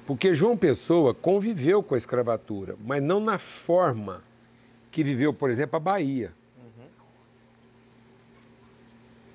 [0.06, 4.27] Porque João Pessoa conviveu com a escravatura, mas não na forma
[4.90, 6.32] que viveu, por exemplo, a Bahia.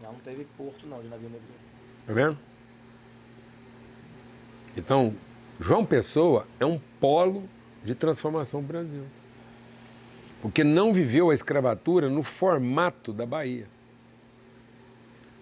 [0.01, 1.45] Não teve porto não de navio negro.
[2.05, 2.37] Tá vendo?
[4.75, 5.13] Então,
[5.59, 7.47] João Pessoa é um polo
[7.83, 9.03] de transformação do Brasil.
[10.41, 13.65] Porque não viveu a escravatura no formato da Bahia.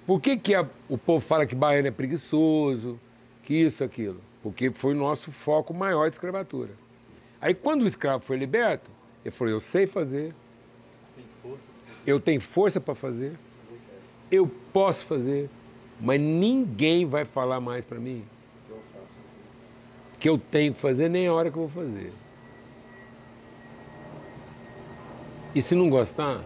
[0.06, 3.00] Por que, que a- o povo fala que baiano é preguiçoso,
[3.43, 4.21] que isso, aquilo?
[4.43, 6.71] Porque foi o nosso foco maior de escravatura.
[7.39, 8.89] Aí quando o escravo foi liberto,
[9.23, 10.34] ele falou, eu sei fazer,
[12.05, 13.34] eu tenho força para fazer,
[14.31, 15.49] eu posso fazer,
[15.99, 18.23] mas ninguém vai falar mais para mim
[20.21, 22.13] que eu tenho que fazer nem a hora que eu vou fazer.
[25.55, 26.39] E se não gostar,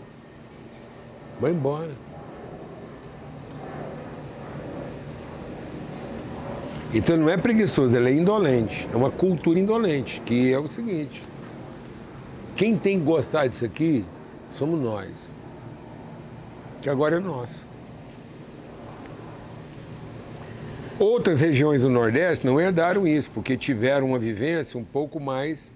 [1.41, 1.91] vai embora.
[6.93, 8.88] Então não é preguiçoso, ele é indolente.
[8.93, 11.21] É uma cultura indolente, que é o seguinte:
[12.55, 14.05] quem tem que gostar disso aqui
[14.57, 15.09] somos nós,
[16.81, 17.65] que agora é nosso.
[20.97, 25.73] Outras regiões do Nordeste não herdaram isso, porque tiveram uma vivência um pouco mais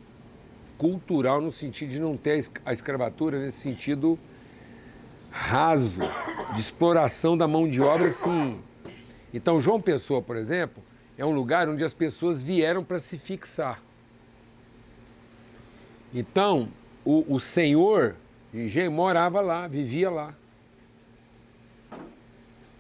[0.78, 4.18] cultural, no sentido de não ter a es- a escravatura nesse sentido
[5.30, 6.00] raso,
[6.56, 8.58] de exploração da mão de obra, assim.
[9.34, 10.82] Então, João Pessoa, por exemplo,
[11.18, 13.82] é um lugar onde as pessoas vieram para se fixar.
[16.14, 16.70] Então,
[17.06, 18.16] o, o senhor
[18.54, 20.34] engenho morava lá, vivia lá.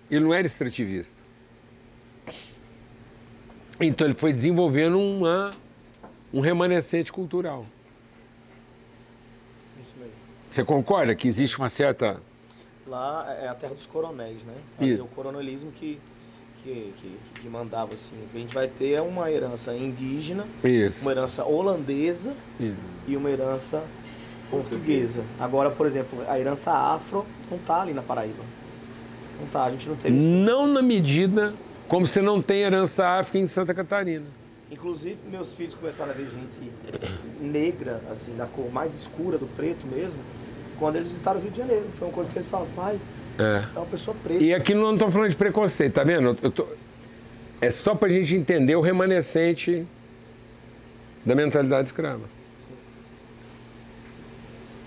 [0.09, 1.19] Ele não era extrativista.
[3.79, 5.51] Então ele foi desenvolvendo uma,
[6.33, 7.65] um remanescente cultural.
[9.81, 10.13] Isso mesmo.
[10.51, 12.19] Você concorda que existe uma certa.
[12.85, 14.55] Lá é a terra dos coronéis, né?
[14.81, 15.01] Isso.
[15.01, 15.99] é o coronelismo que,
[16.63, 18.15] que, que, que mandava assim.
[18.25, 21.01] O que a gente vai ter é uma herança indígena, Isso.
[21.01, 22.75] uma herança holandesa isso.
[23.07, 23.83] e uma herança
[24.49, 25.23] portuguesa.
[25.39, 28.43] Agora, por exemplo, a herança afro não tá ali na Paraíba.
[29.39, 30.27] Não tá, a gente não teve isso.
[30.27, 31.53] Não na medida
[31.87, 34.25] como você não tem herança áfrica em Santa Catarina.
[34.71, 36.71] Inclusive, meus filhos começaram a ver gente
[37.41, 40.19] negra, assim, da cor mais escura, do preto mesmo,
[40.77, 41.85] quando eles visitaram o Rio de Janeiro.
[41.97, 42.99] Foi uma coisa que eles falaram, pai,
[43.39, 43.63] É.
[43.75, 44.43] é uma pessoa preta.
[44.43, 46.35] E aqui não estou falando de preconceito, tá vendo?
[46.51, 46.67] Tô-
[47.61, 49.85] É só para a gente entender o remanescente
[51.25, 52.23] da mentalidade escrava.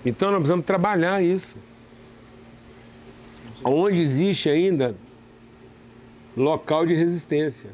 [0.05, 1.55] Então nós precisamos trabalhar isso.
[3.63, 4.95] Onde existe ainda
[6.35, 7.69] local de resistência.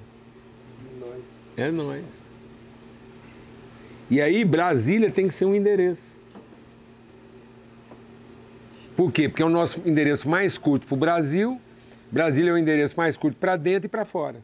[1.58, 2.04] É nós.
[4.12, 6.19] E aí Brasília tem que ser um endereço.
[9.00, 9.30] Por quê?
[9.30, 11.58] Porque é o nosso endereço mais curto para o Brasil.
[12.12, 14.44] Brasília é o endereço mais curto para dentro e para fora.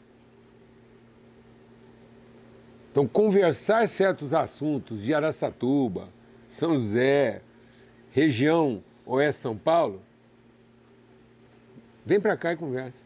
[2.90, 6.08] Então, conversar certos assuntos de Araçatuba,
[6.48, 7.42] São José,
[8.14, 10.02] região Oeste São Paulo,
[12.06, 13.04] vem para cá e conversa.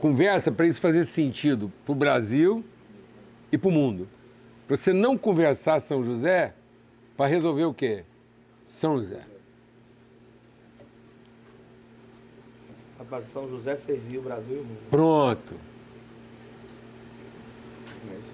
[0.00, 2.64] Conversa para isso fazer sentido para o Brasil
[3.52, 4.08] e para o mundo.
[4.66, 6.54] Para você não conversar São José,
[7.20, 8.02] para resolver o quê?
[8.64, 9.20] São José.
[13.10, 14.78] para São José servir o Brasil e o mundo.
[14.90, 15.54] Pronto.
[18.10, 18.32] É isso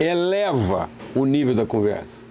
[0.00, 0.06] aí.
[0.08, 2.22] Eleva o nível da conversa.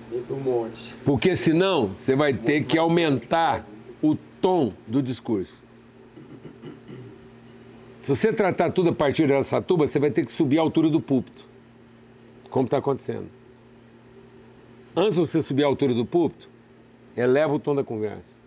[1.06, 3.64] Porque senão você vai ter que aumentar
[4.02, 5.64] o tom do discurso.
[8.02, 10.90] Se você tratar tudo a partir da Satuba, você vai ter que subir a altura
[10.90, 11.45] do púlpito.
[12.56, 13.28] Como está acontecendo.
[14.96, 16.48] Antes de você subir a altura do púlpito,
[17.18, 18.40] eleva o tom da conversa.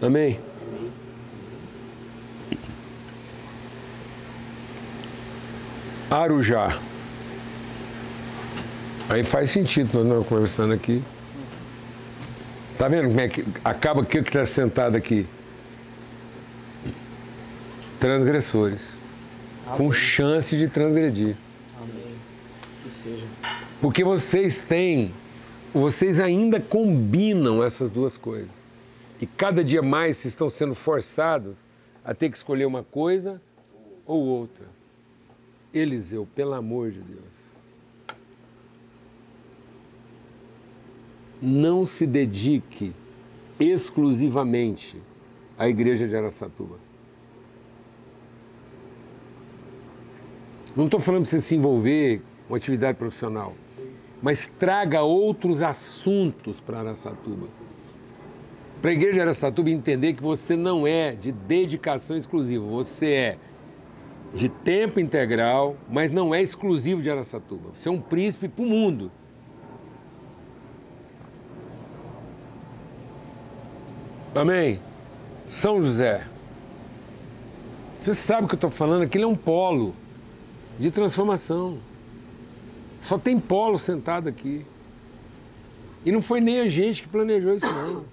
[0.00, 0.40] Amém?
[6.10, 6.80] Arujá.
[9.10, 11.04] Aí faz sentido nós estamos conversando aqui.
[12.78, 15.26] Tá vendo como é que acaba que está sentado aqui?
[18.00, 18.96] Transgressores.
[19.76, 19.92] Com Amém.
[19.92, 21.36] chance de transgredir.
[21.80, 22.14] Amém.
[22.82, 23.26] Que seja.
[23.80, 25.12] Porque vocês têm,
[25.72, 28.50] vocês ainda combinam essas duas coisas.
[29.20, 31.56] E cada dia mais vocês estão sendo forçados
[32.04, 33.40] a ter que escolher uma coisa
[34.06, 34.66] ou outra.
[35.72, 37.56] Eliseu, pelo amor de Deus.
[41.40, 42.92] Não se dedique
[43.58, 44.96] exclusivamente
[45.58, 46.85] à igreja de Araçatuba.
[50.76, 53.54] Não estou falando para você se envolver com atividade profissional,
[54.22, 57.46] mas traga outros assuntos para Araçatuba.
[58.82, 63.38] Para a igreja de Araçatuba entender que você não é de dedicação exclusiva, você é
[64.34, 67.70] de tempo integral, mas não é exclusivo de Araçatuba.
[67.74, 69.10] Você é um príncipe para o mundo.
[74.34, 74.78] Amém?
[75.46, 76.26] São José.
[77.98, 79.04] Você sabe o que eu estou falando?
[79.04, 79.94] Aquilo é um polo
[80.78, 81.78] de transformação.
[83.02, 84.64] Só tem polo sentado aqui.
[86.04, 88.04] E não foi nem a gente que planejou isso, não.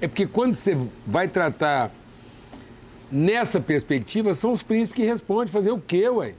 [0.00, 1.90] É porque quando você vai tratar
[3.12, 5.48] nessa perspectiva, são os príncipes que respondem.
[5.48, 6.34] Fazer o quê, ué?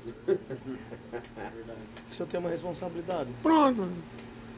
[2.09, 3.29] Se eu tenho uma responsabilidade.
[3.43, 3.87] Pronto.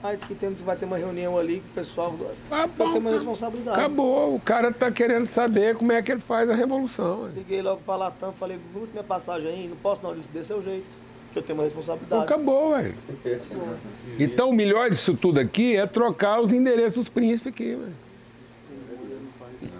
[0.06, 2.14] Ah, diz que temos, vai ter uma reunião ali com o pessoal.
[2.52, 3.80] Ah, bom, uma tá- responsabilidade.
[3.80, 4.36] Acabou.
[4.36, 7.30] O cara tá querendo saber como é que ele faz a revolução.
[7.34, 10.62] Liguei logo pra Latam, falei, muito minha passagem aí, não posso não, disse, dê seu
[10.62, 10.86] jeito,
[11.32, 12.22] que eu tenho uma responsabilidade.
[12.22, 12.92] acabou, ué.
[14.20, 17.90] Então o melhor disso tudo aqui é trocar os endereços dos príncipes aqui, ué.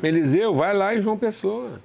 [0.08, 1.82] Eliseu, vai lá em João Pessoa.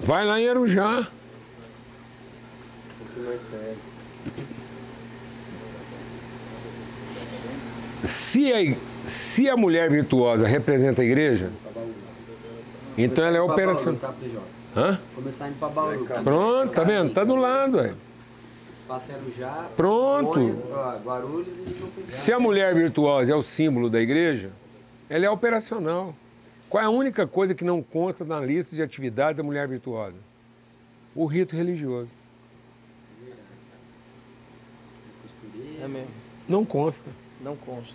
[0.00, 1.08] Vai lá em Arujá.
[3.14, 3.78] Pouquinho mais perto.
[8.04, 11.50] Se a, se a mulher virtuosa representa a igreja,
[12.96, 13.96] então ela é operação.
[13.96, 14.14] Tá?
[14.76, 14.98] Hã?
[15.14, 16.04] Começar indo pra Bauru.
[16.04, 16.22] tá?
[16.22, 17.12] Pronto, tá vendo?
[17.12, 17.80] Tá do lado,
[19.36, 19.66] já.
[19.76, 20.40] Pronto.
[21.04, 21.48] Guarulhos
[22.06, 22.10] e.
[22.10, 24.50] Se a mulher virtuosa é o símbolo da igreja,
[25.10, 26.14] ela é operacional.
[26.68, 30.16] Qual é a única coisa que não consta na lista de atividade da mulher virtuosa?
[31.14, 32.10] O rito religioso.
[35.88, 36.10] É mesmo,
[36.48, 37.10] Não consta.
[37.40, 37.94] não consta.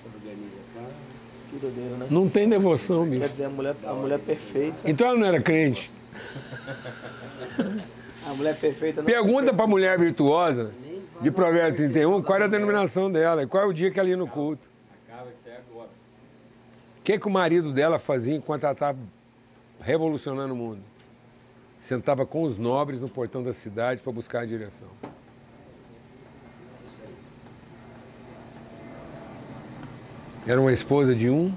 [1.49, 2.07] Que doideira, né?
[2.09, 3.29] Não tem devoção, Quer bicho.
[3.29, 4.75] dizer, a mulher, a mulher perfeita.
[4.89, 5.91] Então ela não era crente.
[8.25, 10.71] A mulher perfeita não Pergunta para a mulher virtuosa
[11.21, 13.91] de Provérbios percepção 31 da qual era a denominação dela e qual é o dia
[13.91, 14.67] que ela ia no culto.
[15.07, 15.89] Acaba de ser agora.
[16.99, 18.97] O que, que o marido dela fazia enquanto ela estava
[19.81, 20.79] revolucionando o mundo?
[21.77, 24.87] Sentava com os nobres no portão da cidade para buscar a direção.
[30.45, 31.53] Era uma esposa de um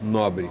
[0.00, 0.48] nobre.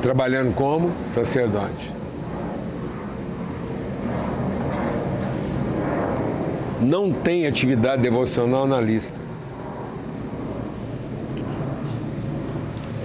[0.00, 1.92] Trabalhando como sacerdote.
[6.80, 9.18] Não tem atividade devocional na lista.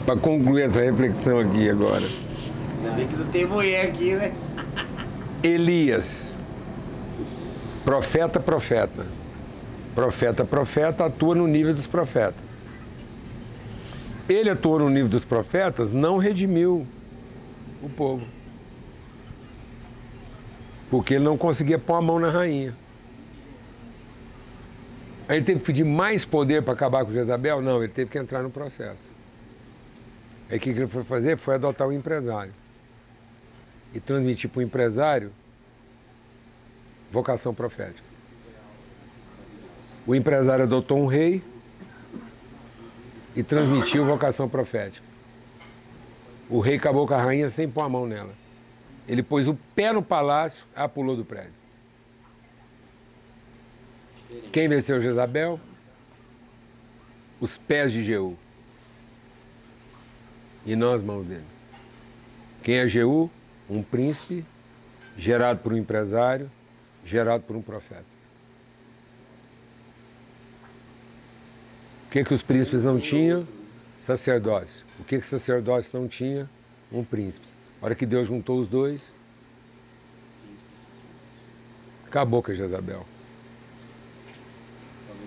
[0.06, 2.06] Para concluir essa reflexão aqui agora.
[2.84, 4.32] Ainda bem que não tem mulher aqui, né?
[5.44, 6.31] Elias,
[7.84, 9.06] profeta, profeta.
[9.94, 12.52] Profeta, profeta, atua no nível dos profetas.
[14.30, 16.88] Ele atuou no nível dos profetas, não redimiu
[17.84, 18.26] o povo.
[20.90, 22.74] Porque ele não conseguia pôr a mão na rainha.
[25.28, 27.62] Aí ele teve que pedir mais poder para acabar com Jezabel?
[27.62, 29.10] Não, ele teve que entrar no processo.
[30.50, 31.38] Aí o que ele foi fazer?
[31.38, 32.54] Foi adotar o empresário.
[33.94, 35.32] E transmitir para o empresário
[37.12, 38.10] vocação profética.
[40.08, 41.44] O empresário adotou um rei
[43.36, 45.06] e transmitiu vocação profética.
[46.50, 48.34] O rei acabou com a rainha sem pôr a mão nela.
[49.08, 51.54] Ele pôs o pé no palácio, ela pulou do prédio.
[54.52, 55.60] Quem venceu Jezabel?
[57.40, 58.38] Os pés de Jeú.
[60.66, 61.46] E nós, mãos dele.
[62.64, 63.30] Quem é Jeú?
[63.70, 64.46] Um príncipe
[65.18, 66.50] gerado por um empresário,
[67.06, 68.06] gerado por um profeta.
[72.08, 73.48] O que, que os príncipes não tinham?
[74.00, 74.86] Sacerdócio.
[75.00, 76.50] O que, que sacerdócio não tinha?
[76.92, 77.46] Um príncipe.
[77.82, 79.14] A hora que Deus juntou os dois,
[82.06, 83.06] acabou com a Jezabel.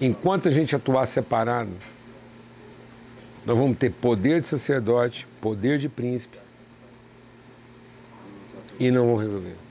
[0.00, 1.72] Enquanto a gente atuar separado,
[3.46, 6.38] nós vamos ter poder de sacerdote, poder de príncipe
[8.78, 9.63] e não vão resolver.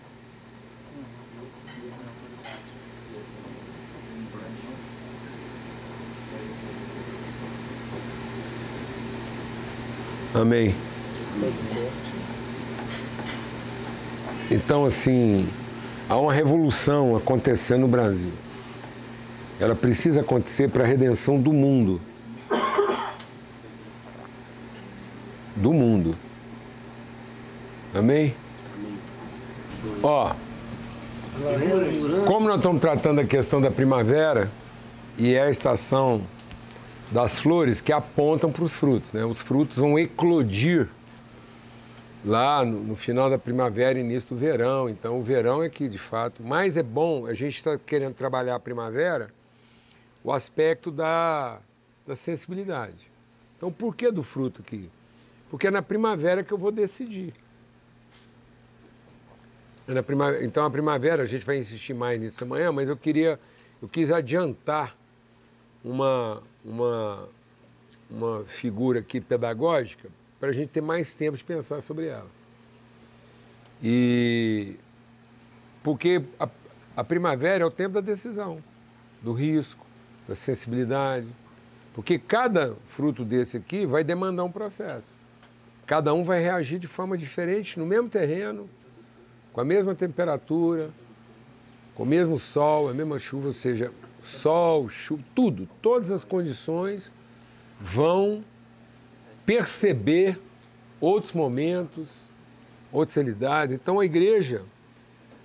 [10.34, 10.74] Amém.
[14.50, 15.48] Então, assim,
[16.10, 18.32] há uma revolução acontecendo no Brasil.
[19.60, 22.02] Ela precisa acontecer para a redenção do mundo.
[25.56, 26.16] Do mundo.
[27.94, 28.36] Amém?
[30.02, 30.34] Ó,
[32.26, 34.52] como nós estamos tratando a questão da primavera
[35.18, 36.22] e é a estação
[37.14, 39.24] das flores que apontam para os frutos, né?
[39.24, 40.90] Os frutos vão eclodir
[42.26, 44.90] lá no, no, final da primavera e início do verão.
[44.90, 48.56] Então, o verão é que, de fato, mais é bom, a gente está querendo trabalhar
[48.56, 49.32] a primavera,
[50.24, 51.60] o aspecto da,
[52.08, 53.12] da sensibilidade.
[53.58, 54.90] Então, por que do fruto aqui?
[55.52, 57.32] Porque é na primavera que eu vou decidir.
[59.88, 62.98] É na primavera, então, a primavera, a gente vai insistir mais nisso amanhã, mas eu
[62.98, 63.40] queria,
[63.80, 64.96] eu quis adiantar
[65.84, 67.30] uma, uma,
[68.10, 70.10] uma figura aqui pedagógica
[70.40, 72.30] para a gente ter mais tempo de pensar sobre ela.
[73.82, 74.76] E
[75.84, 76.48] porque a,
[76.96, 78.64] a primavera é o tempo da decisão,
[79.22, 79.86] do risco,
[80.28, 81.28] da sensibilidade,
[81.94, 85.20] porque cada fruto desse aqui vai demandar um processo.
[85.86, 88.70] Cada um vai reagir de forma diferente no mesmo terreno,
[89.52, 90.90] com a mesma temperatura,
[91.94, 93.92] com o mesmo sol, a mesma chuva, ou seja,
[94.24, 97.14] sol, chuva, tudo, todas as condições
[97.80, 98.44] vão
[99.46, 100.40] perceber
[101.00, 102.24] outros momentos,
[102.92, 103.76] outras realidades.
[103.76, 104.64] Então a igreja,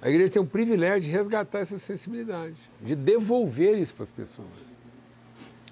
[0.01, 4.72] a igreja tem o privilégio de resgatar essa sensibilidade, de devolver isso para as pessoas.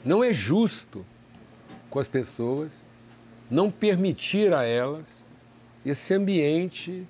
[0.05, 1.05] Não é justo
[1.89, 2.85] com as pessoas
[3.51, 5.25] não permitir a elas
[5.85, 7.07] esse ambiente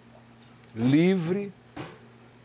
[0.75, 1.51] livre,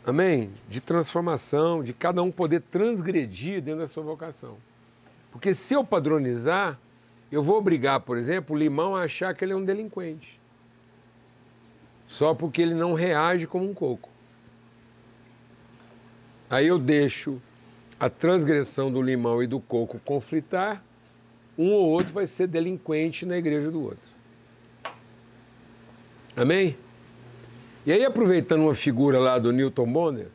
[0.06, 0.50] amém?
[0.68, 4.56] De transformação, de cada um poder transgredir dentro da sua vocação.
[5.30, 6.78] Porque se eu padronizar,
[7.30, 10.38] eu vou obrigar, por exemplo, o limão a achar que ele é um delinquente.
[12.06, 14.10] Só porque ele não reage como um coco.
[16.50, 17.40] Aí eu deixo
[17.98, 20.84] a transgressão do limão e do coco conflitar,
[21.56, 24.12] um ou outro vai ser delinquente na igreja do outro.
[26.36, 26.76] Amém?
[27.84, 30.28] E aí, aproveitando uma figura lá do Newton Bonner,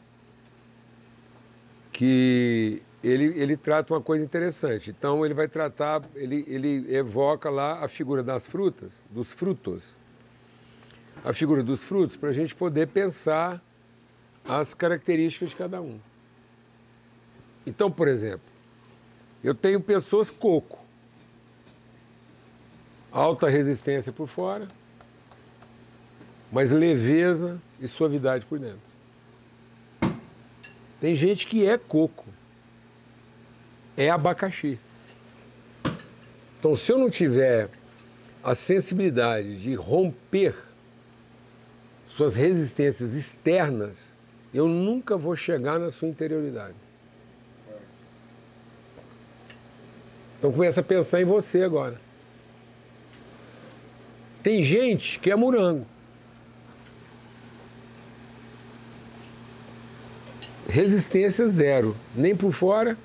[1.93, 4.89] que ele, ele trata uma coisa interessante.
[4.89, 9.97] Então, ele vai tratar, ele, ele evoca lá a figura das frutas, dos frutos.
[11.23, 13.63] A figura dos frutos, para a gente poder pensar
[14.47, 15.99] as características de cada um.
[17.65, 18.47] Então, por exemplo,
[19.43, 20.79] eu tenho pessoas coco,
[23.11, 24.67] alta resistência por fora,
[26.51, 28.87] mas leveza e suavidade por dentro.
[30.99, 32.25] Tem gente que é coco,
[33.95, 34.79] é abacaxi.
[36.59, 37.69] Então, se eu não tiver
[38.43, 40.55] a sensibilidade de romper
[42.09, 44.15] suas resistências externas,
[44.53, 46.75] eu nunca vou chegar na sua interioridade.
[50.37, 51.99] Então começa a pensar em você agora.
[54.41, 55.85] Tem gente que é morango.
[60.67, 62.97] Resistência zero, nem por fora,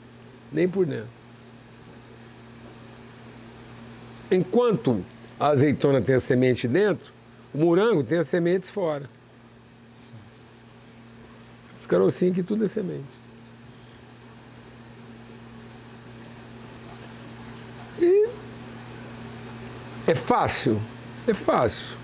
[0.51, 1.09] nem por dentro.
[4.31, 5.05] Enquanto
[5.39, 7.13] a azeitona tem a semente dentro,
[7.55, 9.09] o morango tem as sementes fora.
[11.79, 13.05] Os carocinhos que tudo é semente.
[18.01, 18.29] E
[20.07, 20.81] é fácil?
[21.29, 21.97] É fácil.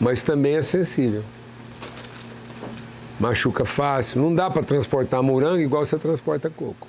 [0.00, 1.24] Mas também é sensível
[3.18, 4.20] machuca fácil.
[4.22, 6.86] Não dá para transportar morango igual você transporta coco.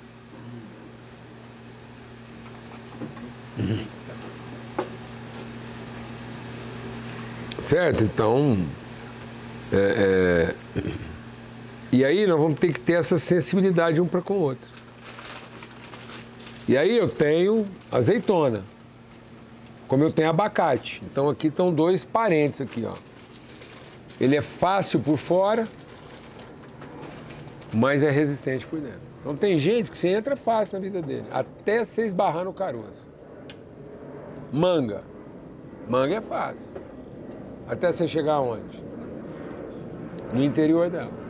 [7.62, 8.04] Certo?
[8.04, 8.56] Então.
[9.72, 10.82] É, é...
[11.92, 14.68] E aí nós vamos ter que ter essa sensibilidade um para com o outro.
[16.68, 18.62] E aí eu tenho azeitona,
[19.88, 21.02] como eu tenho abacate.
[21.10, 22.94] Então aqui estão dois parentes aqui, ó.
[24.20, 25.66] Ele é fácil por fora,
[27.72, 29.00] mas é resistente por dentro.
[29.20, 33.08] Então tem gente que você entra fácil na vida dele, até você esbarrar no caroço.
[34.52, 35.02] Manga.
[35.88, 36.80] Manga é fácil.
[37.68, 38.82] Até você chegar aonde?
[40.32, 41.20] No interior dela.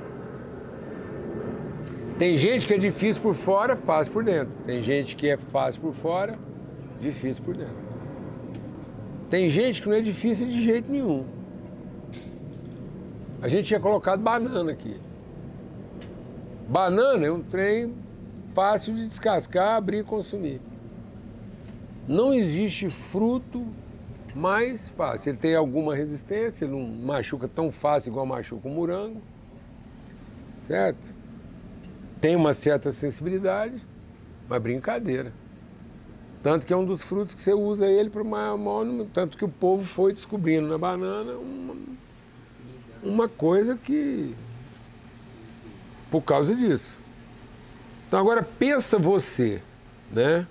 [2.18, 4.54] Tem gente que é difícil por fora, fácil por dentro.
[4.66, 6.38] Tem gente que é fácil por fora,
[7.00, 7.90] difícil por dentro.
[9.30, 11.24] Tem gente que não é difícil de jeito nenhum.
[13.40, 15.00] A gente tinha colocado banana aqui.
[16.70, 17.92] Banana é um trem
[18.54, 20.60] fácil de descascar, abrir e consumir.
[22.06, 23.66] Não existe fruto
[24.36, 25.30] mais fácil.
[25.30, 29.20] Ele tem alguma resistência, ele não machuca tão fácil igual machuca o morango.
[30.68, 31.12] Certo?
[32.20, 33.84] Tem uma certa sensibilidade,
[34.48, 35.32] mas brincadeira.
[36.40, 39.06] Tanto que é um dos frutos que você usa ele para o maior, maior.
[39.12, 41.74] Tanto que o povo foi descobrindo na banana uma,
[43.02, 44.36] uma coisa que.
[46.10, 46.98] Por causa disso.
[48.06, 49.62] Então agora pensa você,
[50.10, 50.46] né?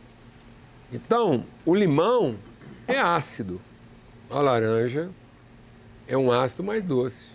[0.92, 2.36] Então, o limão
[2.88, 3.62] é ácido.
[4.30, 5.10] A laranja
[6.08, 7.28] é um ácido mais doce.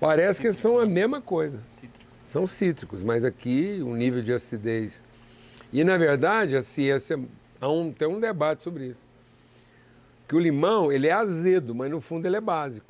[0.00, 1.60] Parece que são a mesma coisa.
[2.26, 5.02] São cítricos, mas aqui o nível de acidez.
[5.72, 7.20] E na verdade, a ciência
[7.60, 9.04] há um, tem um debate sobre isso.
[10.26, 12.89] Que o limão, ele é azedo, mas no fundo ele é básico.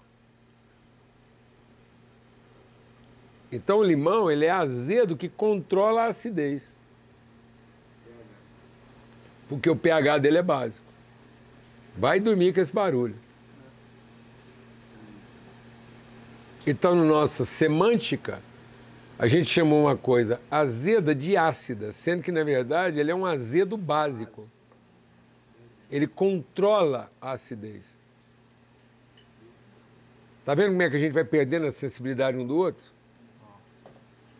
[3.52, 6.74] Então o limão, ele é azedo que controla a acidez.
[9.48, 10.86] Porque o pH dele é básico.
[11.96, 13.16] Vai dormir com esse barulho.
[16.64, 18.40] Então, na nossa semântica,
[19.18, 23.26] a gente chamou uma coisa azeda de ácida, sendo que, na verdade, ele é um
[23.26, 24.48] azedo básico.
[25.90, 27.84] Ele controla a acidez.
[30.44, 32.84] Tá vendo como é que a gente vai perdendo a sensibilidade um do outro?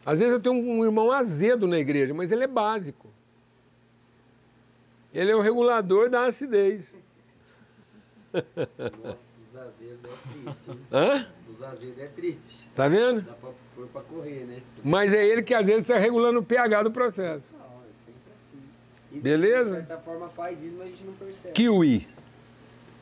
[0.05, 3.09] Às vezes eu tenho um irmão azedo na igreja, mas ele é básico.
[5.13, 6.95] Ele é o regulador da acidez.
[8.33, 9.19] Nossa,
[9.51, 10.71] os azedos é triste.
[10.71, 10.79] hein?
[10.93, 11.27] Hã?
[11.51, 12.69] Os azedos é triste.
[12.77, 13.21] Tá vendo?
[13.23, 14.61] Dá pra pôr pra correr, né?
[14.85, 17.55] Mas é ele que às vezes está regulando o pH do processo.
[17.55, 18.63] Não, é sempre assim.
[19.13, 19.81] E, Beleza?
[19.83, 21.55] De certa forma faz isso, mas a gente não percebe.
[21.55, 22.07] Kiwi.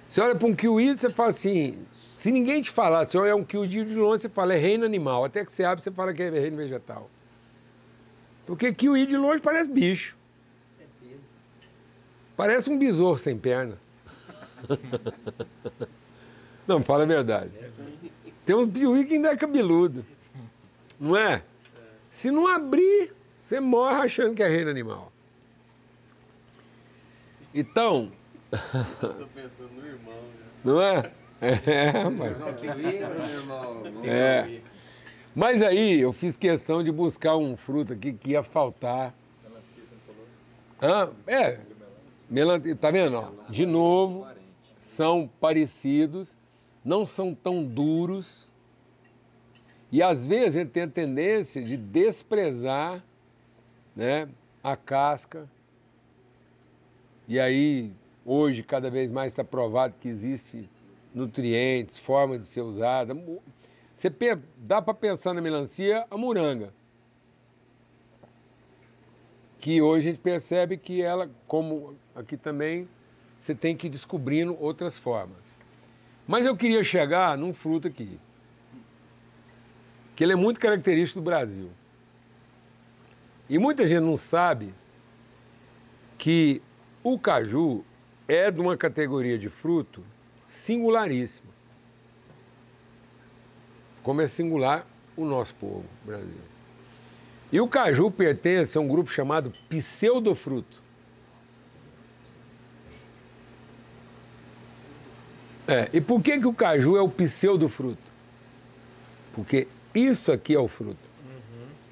[0.08, 1.78] Você olha para um kiwi você fala assim,
[2.18, 5.24] se ninguém te falar, se olha um kiwi de longe, você fala é reino animal.
[5.24, 7.08] Até que você abre, você fala que é reino vegetal.
[8.44, 10.16] Porque kiwi de longe parece bicho.
[10.80, 11.14] É.
[12.36, 13.78] Parece um besouro sem perna.
[16.66, 17.52] Não, fala a verdade.
[18.44, 20.04] Tem uns kiwi que ainda é cabeludo.
[20.98, 21.44] Não é?
[22.10, 25.12] Se não abrir, você morre achando que é reino animal.
[27.54, 28.10] Então,
[28.50, 30.46] Tô pensando no irmão, né?
[30.64, 31.12] não é?
[31.40, 32.36] É, mas...
[33.30, 33.82] Irmão.
[34.04, 34.60] É.
[35.34, 39.14] Mas aí eu fiz questão de buscar um fruto aqui que ia faltar.
[40.82, 41.10] Hã?
[41.26, 41.60] É.
[42.28, 42.60] Melan...
[42.80, 43.16] Tá vendo?
[43.16, 43.30] ó?
[43.48, 44.26] De novo,
[44.78, 46.36] são parecidos,
[46.84, 48.50] não são tão duros.
[49.92, 53.02] E às vezes a gente tem a tendência de desprezar
[53.94, 54.28] né,
[54.62, 55.48] a casca.
[57.26, 57.92] E aí,
[58.24, 60.68] hoje, cada vez mais está provado que existe
[61.18, 63.14] nutrientes, forma de ser usada.
[63.94, 64.10] Você
[64.56, 66.72] dá para pensar na melancia a moranga.
[69.58, 72.88] Que hoje a gente percebe que ela, como aqui também,
[73.36, 75.42] você tem que ir descobrindo outras formas.
[76.26, 78.20] Mas eu queria chegar num fruto aqui,
[80.14, 81.70] que ele é muito característico do Brasil.
[83.48, 84.74] E muita gente não sabe
[86.18, 86.60] que
[87.02, 87.84] o caju
[88.28, 90.04] é de uma categoria de fruto
[90.48, 91.52] singularíssima.
[94.02, 94.86] Como é singular
[95.16, 96.48] o nosso povo brasileiro.
[97.52, 100.82] E o caju pertence a um grupo chamado pseudofruto.
[105.66, 108.02] É, e por que, que o caju é o pseudofruto?
[109.34, 111.08] Porque isso aqui é o fruto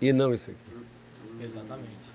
[0.01, 1.45] e não isso aqui.
[1.45, 2.07] Exatamente.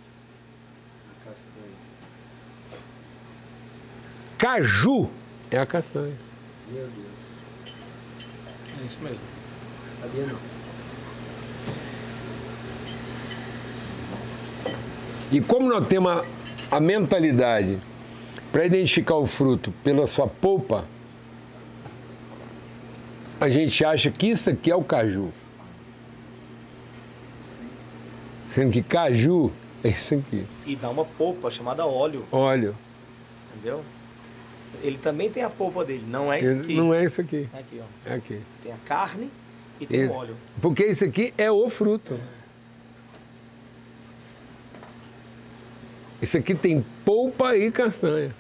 [4.38, 5.10] Caju
[5.52, 6.31] é a castanha.
[6.72, 7.76] Meu Deus.
[8.82, 9.20] É isso mesmo.
[10.02, 10.40] Sabia não.
[15.32, 16.26] E como nós temos a,
[16.78, 17.80] a mentalidade
[18.52, 20.86] para identificar o fruto pela sua polpa,
[23.40, 25.32] a gente acha que isso aqui é o caju.
[28.50, 29.52] Sendo que caju
[29.84, 30.46] é isso aqui.
[30.66, 32.76] E dá uma polpa chamada óleo, Óleo.
[33.54, 33.84] entendeu?
[34.84, 36.74] Ele também tem a polpa dele, não é isso aqui.
[36.76, 37.48] Não é isso aqui.
[37.54, 38.10] É aqui, ó.
[38.10, 38.42] É aqui.
[38.64, 39.30] Tem a carne
[39.80, 40.36] e tem Esse- o óleo.
[40.62, 42.20] Porque isso aqui é o fruto.
[46.22, 48.34] Isso aqui tem polpa e castanha.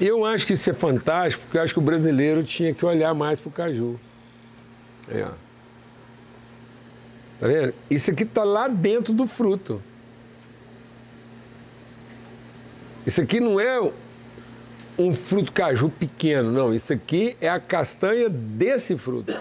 [0.00, 3.14] Eu acho que isso é fantástico, porque eu acho que o brasileiro tinha que olhar
[3.14, 3.98] mais para o caju.
[5.08, 5.30] Ó.
[7.40, 7.74] Tá vendo?
[7.90, 9.82] Isso aqui está lá dentro do fruto.
[13.06, 13.80] Isso aqui não é
[14.98, 16.74] um fruto caju pequeno, não.
[16.74, 19.32] Isso aqui é a castanha desse fruto.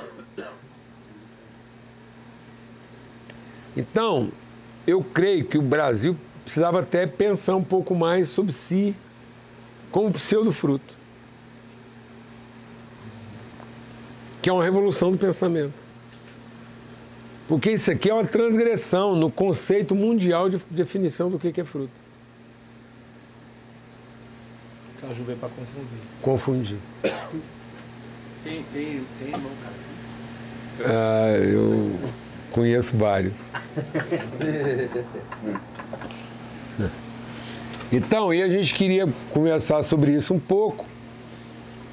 [3.75, 4.29] Então,
[4.85, 8.95] eu creio que o Brasil precisava até pensar um pouco mais sobre si
[9.91, 10.93] como pseudo-fruto.
[14.43, 15.73] Que é uma revolução do pensamento.
[17.47, 22.04] Porque isso aqui é uma transgressão no conceito mundial de definição do que é fruto.
[25.07, 25.99] Caju veio pra confundir.
[26.21, 26.77] Confundir.
[28.43, 29.75] Tem, tem, tem irmão, cara.
[30.83, 31.95] Ah, eu
[32.51, 33.33] conheço vários.
[37.91, 40.85] Então, e a gente queria conversar sobre isso um pouco,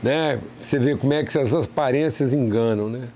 [0.03, 0.41] né?
[0.63, 3.09] Você vê como é que essas aparências enganam, né?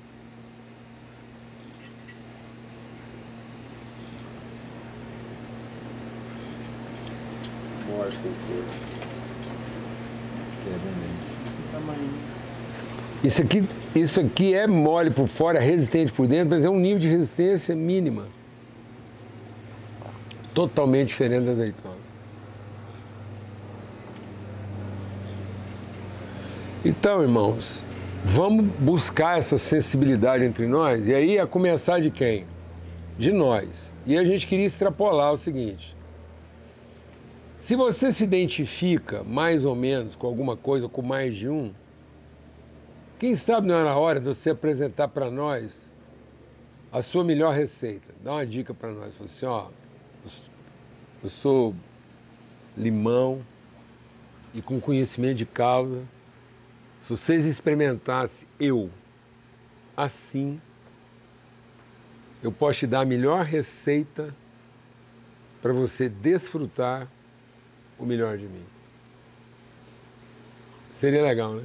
[7.89, 8.87] Morte com força.
[13.27, 17.01] Isso aqui, isso aqui é mole por fora, resistente por dentro, mas é um nível
[17.01, 18.29] de resistência mínima.
[20.55, 21.97] Totalmente diferente da azeitona.
[26.85, 27.83] Então, irmãos,
[28.25, 32.47] vamos buscar essa sensibilidade entre nós, e aí a começar de quem?
[33.19, 33.93] De nós.
[34.07, 35.97] E a gente queria extrapolar o seguinte:
[37.59, 41.73] se você se identifica mais ou menos com alguma coisa, com mais de um,
[43.19, 45.91] quem sabe não é na hora de você apresentar para nós
[46.93, 48.15] a sua melhor receita?
[48.23, 49.15] Dá uma dica para nós.
[49.15, 49.69] Fala assim, ó,
[51.23, 51.75] eu sou
[52.77, 53.43] limão
[54.53, 56.03] e com conhecimento de causa.
[57.01, 58.91] Se vocês experimentassem eu
[59.97, 60.61] assim,
[62.43, 64.35] eu posso te dar a melhor receita
[65.63, 67.09] para você desfrutar
[67.99, 68.65] o melhor de mim.
[70.93, 71.65] Seria legal, né?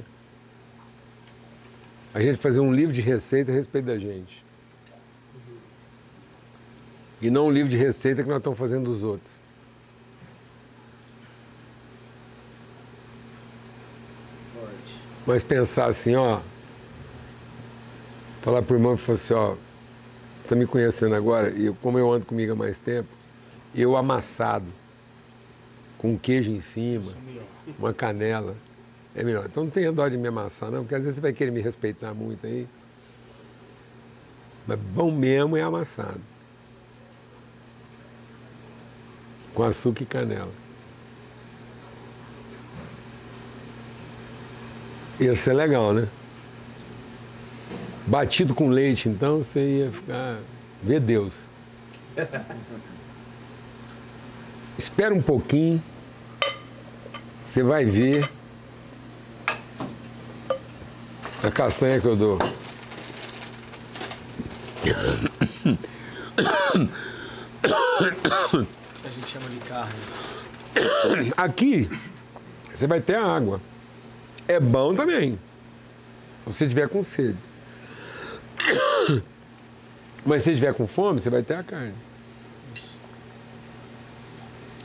[2.14, 4.44] A gente fazer um livro de receita a respeito da gente.
[7.20, 9.40] E não um livro de receita que nós estamos fazendo dos outros.
[15.26, 16.40] Mas pensar assim, ó.
[18.42, 19.54] Falar pro irmão e falar assim, ó.
[20.48, 23.08] Tá me conhecendo agora, e como eu ando comigo há mais tempo,
[23.74, 24.66] eu amassado,
[25.96, 27.12] com queijo em cima,
[27.78, 28.56] uma canela,
[29.14, 29.46] é melhor.
[29.46, 31.60] Então não tenha dó de me amassar, não, porque às vezes você vai querer me
[31.60, 32.66] respeitar muito aí.
[34.66, 36.20] Mas bom mesmo é amassado.
[39.54, 40.52] Com açúcar e canela.
[45.20, 46.08] Ia ser legal, né?
[48.06, 50.38] Batido com leite, então você ia ficar.
[50.82, 51.46] Vê Deus.
[54.78, 55.82] Espera um pouquinho.
[57.44, 58.28] Você vai ver
[61.42, 62.38] a castanha que eu dou.
[69.04, 71.32] A gente chama de carne.
[71.36, 71.90] Aqui,
[72.74, 73.60] você vai ter a água.
[74.46, 75.38] É bom também.
[76.44, 77.38] Se você tiver com sede.
[80.24, 81.94] Mas se tiver com fome, você vai ter a carne.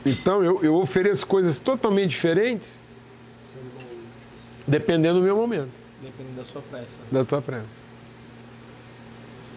[0.04, 2.80] Então eu, eu ofereço coisas totalmente diferentes
[4.66, 5.70] dependendo do meu momento,
[6.02, 6.96] Dependendo da sua pressa.
[7.10, 7.66] da tua pressa.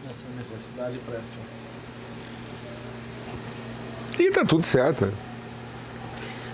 [0.08, 1.36] Dessa necessidade e pressa.
[4.20, 5.12] E tá tudo certo.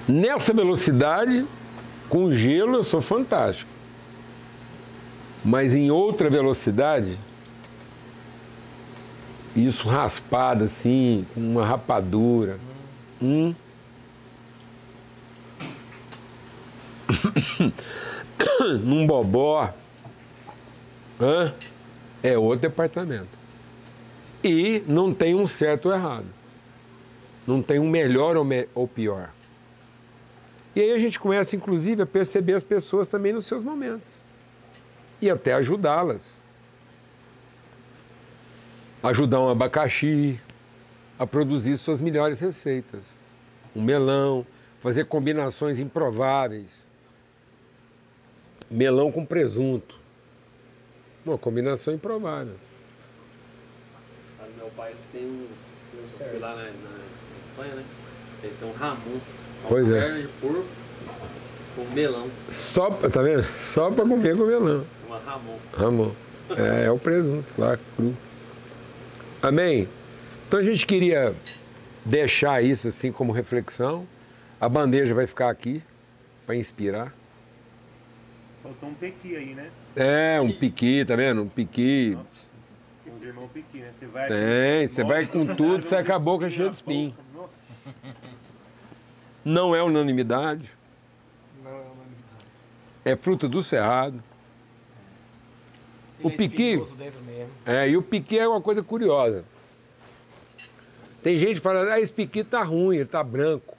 [0.07, 1.45] Nessa velocidade,
[2.09, 3.69] com gelo eu sou fantástico.
[5.43, 7.17] Mas em outra velocidade,
[9.55, 12.59] isso raspado assim, com uma rapadura.
[13.21, 13.53] Hum.
[18.74, 19.74] Num bobó.
[21.20, 21.53] Hã?
[22.24, 23.30] É outro departamento.
[24.43, 26.26] E não tem um certo ou errado.
[27.45, 29.30] Não tem um melhor ou, me- ou pior.
[30.76, 34.22] E aí a gente começa, inclusive, a perceber as pessoas também nos seus momentos.
[35.22, 36.22] E até ajudá-las.
[39.01, 40.39] Ajudar um abacaxi
[41.18, 43.15] a produzir suas melhores receitas.
[43.76, 44.45] Um melão,
[44.82, 46.86] fazer combinações improváveis.
[48.70, 49.95] Melão com presunto.
[51.26, 52.55] Uma combinação improvável.
[54.57, 55.47] Meu pai, têm um.
[55.97, 56.70] Eu fui lá na, na
[57.49, 57.84] Espanha, né?
[58.43, 59.20] Eles têm um ramon.
[59.68, 60.01] Pois é.
[60.01, 60.65] Perna de porco
[61.78, 62.28] com melão.
[62.49, 63.43] Só, tá vendo?
[63.55, 64.86] Só para comer com melão.
[65.05, 65.57] Uma ramon.
[65.74, 66.11] Ramon.
[66.49, 68.15] É, é o presunto lá, cru.
[69.41, 69.88] Amém?
[70.47, 71.36] Então a gente queria
[72.03, 74.07] deixar isso assim como reflexão.
[74.59, 75.84] A bandeja vai ficar aqui
[76.45, 77.13] para inspirar.
[78.68, 79.72] Faltou um pequi aí, né?
[79.95, 81.41] É, um piqui, tá vendo?
[81.41, 82.15] Um piqui.
[82.18, 82.45] Nossa,
[83.15, 83.93] os irmãos pequi, né?
[83.97, 84.28] Você vai.
[84.28, 87.15] Tem, você vai com tudo, sai com a boca cheia de espinho.
[89.45, 90.70] Não é unanimidade,
[91.63, 91.95] Não, não, não.
[93.05, 94.22] é fruto do cerrado.
[96.22, 96.84] O é piqui-.
[97.65, 99.45] É, e o piqui é uma coisa curiosa.
[101.24, 103.78] Tem gente falando, ah, esse piqui tá ruim, ele tá branco.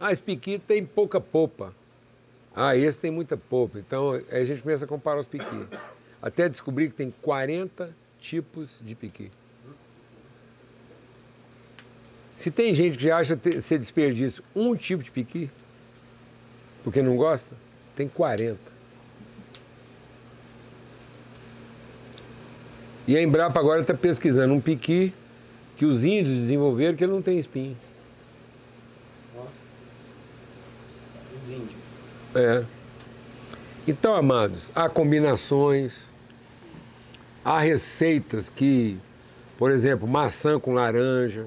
[0.00, 1.72] Ah, esse piqui tem pouca polpa.
[2.60, 3.78] Ah, esse tem muita polpa.
[3.78, 5.64] Então a gente começa a comparar os piqui.
[6.20, 9.30] Até descobrir que tem 40 tipos de piqui.
[12.34, 15.48] Se tem gente que acha ser desperdício um tipo de piqui,
[16.82, 17.54] porque não gosta,
[17.94, 18.58] tem 40.
[23.06, 25.14] E a Embrapa agora está pesquisando um piqui
[25.76, 27.76] que os índios desenvolveram que ele não tem espinho.
[31.36, 31.78] Os índios.
[32.34, 32.64] É.
[33.86, 36.12] Então, amados, há combinações,
[37.44, 38.98] há receitas que,
[39.56, 41.46] por exemplo, maçã com laranja.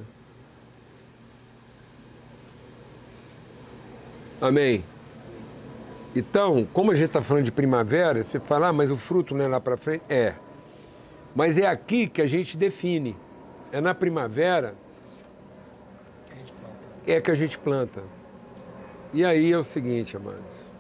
[4.42, 4.84] Amém?
[6.16, 9.46] Então, como a gente está falando de primavera, você fala, ah, mas o fruto não
[9.46, 10.04] é lá para frente?
[10.10, 10.34] É.
[11.36, 13.16] Mas é aqui que a gente define.
[13.72, 14.74] É na primavera
[17.06, 18.04] é que a gente planta.
[19.14, 20.71] E aí é o seguinte, amados.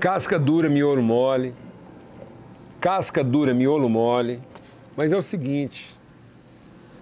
[0.00, 1.54] Casca dura, miolo mole.
[2.80, 4.40] Casca dura, miolo mole.
[4.96, 5.90] Mas é o seguinte.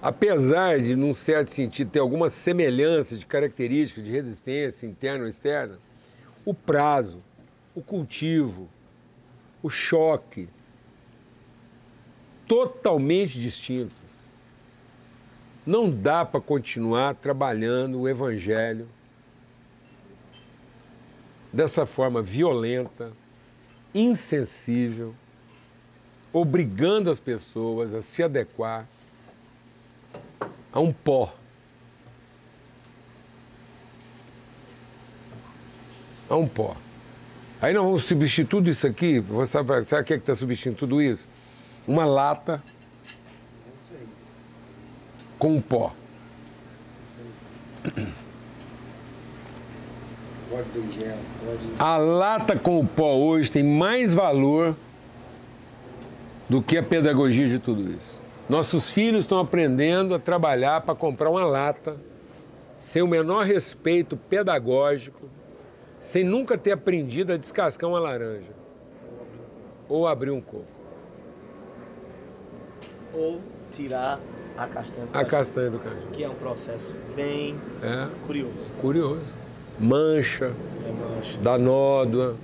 [0.02, 5.78] Apesar de, num certo sentido, ter alguma semelhança de características de resistência interna ou externa,
[6.44, 7.22] o prazo,
[7.72, 8.68] o cultivo,
[9.62, 10.48] o choque,
[12.48, 14.26] totalmente distintos.
[15.64, 18.88] Não dá para continuar trabalhando o Evangelho
[21.52, 23.12] dessa forma violenta,
[23.94, 25.14] insensível,
[26.32, 28.86] obrigando as pessoas a se adequar
[30.72, 31.34] a um pó.
[36.28, 36.76] A um pó.
[37.60, 39.18] Aí nós vamos substituir tudo isso aqui.
[39.18, 41.26] Você sabe, o que é está substituindo tudo isso?
[41.86, 42.62] Uma lata
[43.90, 44.04] É
[45.38, 45.94] com um pó.
[50.50, 51.58] Pode do gel, pode.
[51.78, 54.74] A lata com o pó hoje tem mais valor
[56.48, 58.18] do que a pedagogia de tudo isso.
[58.48, 61.96] Nossos filhos estão aprendendo a trabalhar para comprar uma lata
[62.78, 65.28] sem o menor respeito pedagógico,
[66.00, 68.56] sem nunca ter aprendido a descascar uma laranja
[69.88, 70.64] ou abrir um coco.
[73.12, 73.40] Ou
[73.72, 74.18] tirar
[74.56, 76.06] a castanha do A caju, castanha do caju.
[76.12, 78.70] Que é um processo bem É curioso.
[78.80, 79.34] curioso.
[79.80, 80.46] Mancha,
[80.86, 81.38] É mancha.
[81.58, 82.36] nódoa.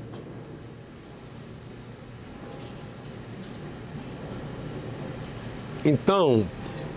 [5.84, 6.46] Então,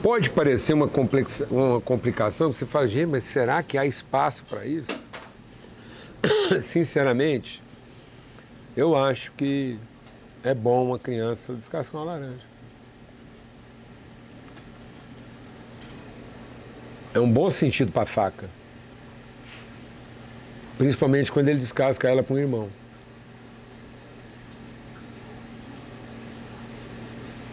[0.01, 4.87] pode parecer uma, complexa- uma complicação, você fala, mas será que há espaço para isso?
[6.61, 7.61] Sinceramente,
[8.75, 9.77] eu acho que
[10.43, 12.47] é bom uma criança descascar uma laranja.
[17.13, 18.49] É um bom sentido para a faca.
[20.77, 22.69] Principalmente quando ele descasca ela para um irmão.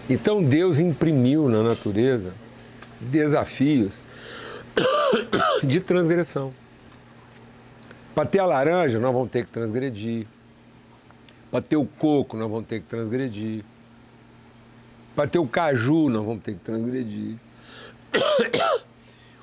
[0.08, 2.34] Então Deus imprimiu na natureza
[3.00, 4.04] desafios
[5.64, 6.52] de transgressão.
[8.14, 10.26] Para ter a laranja, nós vamos ter que transgredir.
[11.50, 13.64] Para ter o coco, nós vamos ter que transgredir.
[15.16, 17.36] Para ter o caju, nós vamos ter que transgredir.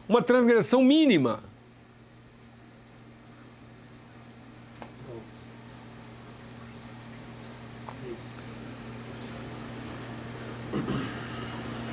[0.07, 1.39] Uma transgressão mínima.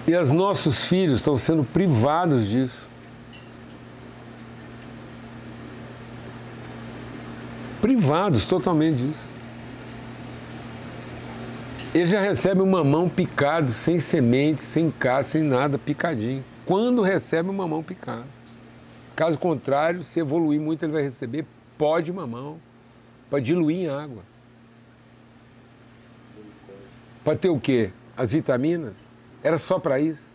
[0.08, 2.88] E os nossos filhos estão sendo privados disso.
[7.82, 9.28] Privados totalmente disso.
[11.94, 16.42] Ele já recebe o mamão picado, sem semente, sem caça, sem nada, picadinho.
[16.64, 18.24] Quando recebe o mamão picado.
[19.14, 21.44] Caso contrário, se evoluir muito, ele vai receber
[21.76, 22.58] pó de mamão
[23.28, 24.22] para diluir em água.
[27.22, 27.90] Para ter o quê?
[28.16, 29.17] As vitaminas?
[29.42, 30.30] Era só para isso?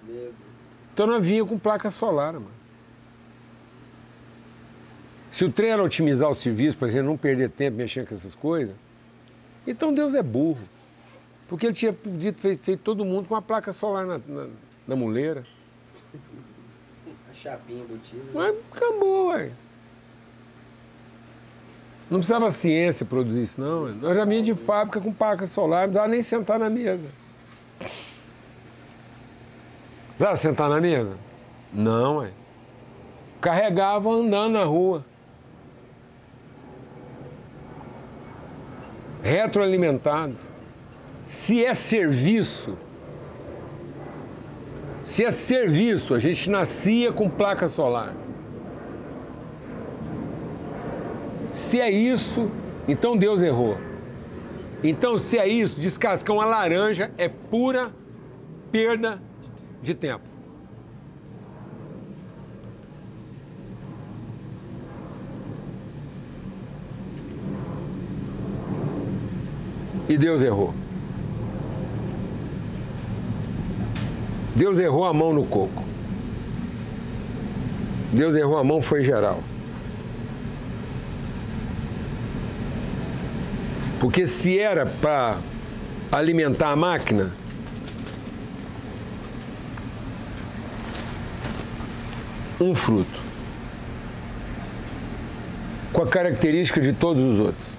[0.94, 2.64] Então não vinha com placa solar, mano.
[5.32, 8.14] Se o trem era otimizar o serviço para a gente não perder tempo mexendo com
[8.14, 8.76] essas coisas,
[9.66, 10.62] então Deus é burro.
[11.48, 14.48] Porque ele tinha dito, feito, feito todo mundo com uma placa solar na, na,
[14.88, 15.44] na muleira.
[17.32, 18.24] A chapinha embutida.
[18.34, 19.52] Mas acabou, ué.
[22.10, 23.88] Não precisava ciência produzir isso, não.
[23.96, 27.08] Nós já vinha de fábrica com placa solar, não precisava nem sentar na mesa.
[30.24, 31.18] Precisava sentar na mesa?
[31.74, 32.30] Não, ué.
[33.42, 35.04] Carregava andando na rua.
[39.22, 40.36] Retroalimentado.
[41.26, 42.78] Se é serviço,
[45.04, 48.14] se é serviço, a gente nascia com placa solar.
[51.52, 52.50] Se é isso,
[52.88, 53.78] então Deus errou.
[54.82, 57.92] Então, se é isso, descascar uma laranja é pura
[58.72, 59.20] perda
[59.84, 60.24] de tempo.
[70.08, 70.74] E Deus errou.
[74.56, 75.84] Deus errou a mão no coco.
[78.12, 79.44] Deus errou a mão, foi geral.
[84.00, 85.40] Porque se era para
[86.12, 87.32] alimentar a máquina,
[92.64, 93.20] um fruto,
[95.92, 97.74] com a característica de todos os outros.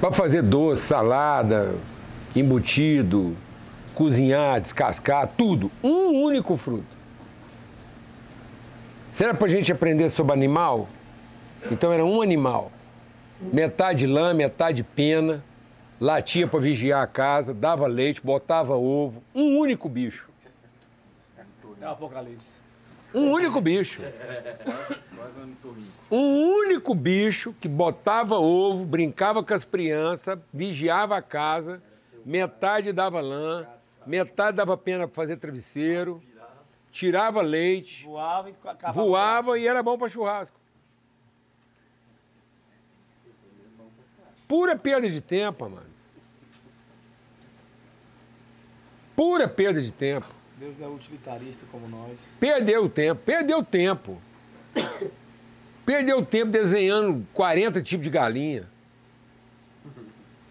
[0.00, 1.74] Para fazer doce, salada,
[2.34, 3.36] embutido,
[3.94, 5.70] cozinhar, descascar, tudo.
[5.82, 6.84] Um único fruto.
[9.12, 10.88] Se era para a gente aprender sobre animal,
[11.70, 12.70] então era um animal.
[13.52, 15.42] Metade lã, metade pena,
[16.00, 19.22] latia para vigiar a casa, dava leite, botava ovo.
[19.34, 20.28] Um único bicho.
[21.80, 22.55] É o apocalipse.
[23.16, 24.02] Um único bicho.
[26.10, 31.82] Um único bicho que botava ovo, brincava com as crianças, vigiava a casa,
[32.26, 33.66] metade dava lã,
[34.06, 36.22] metade dava pena para fazer travesseiro,
[36.92, 38.54] tirava leite, Voava e
[38.92, 40.60] voava e era bom para churrasco.
[44.46, 45.88] Pura perda de tempo, amados.
[49.16, 50.28] Pura perda de tempo.
[50.58, 52.18] Deus não é utilitarista como nós.
[52.40, 54.18] Perdeu o tempo, perdeu o tempo.
[55.84, 58.66] Perdeu o tempo desenhando 40 tipos de galinha.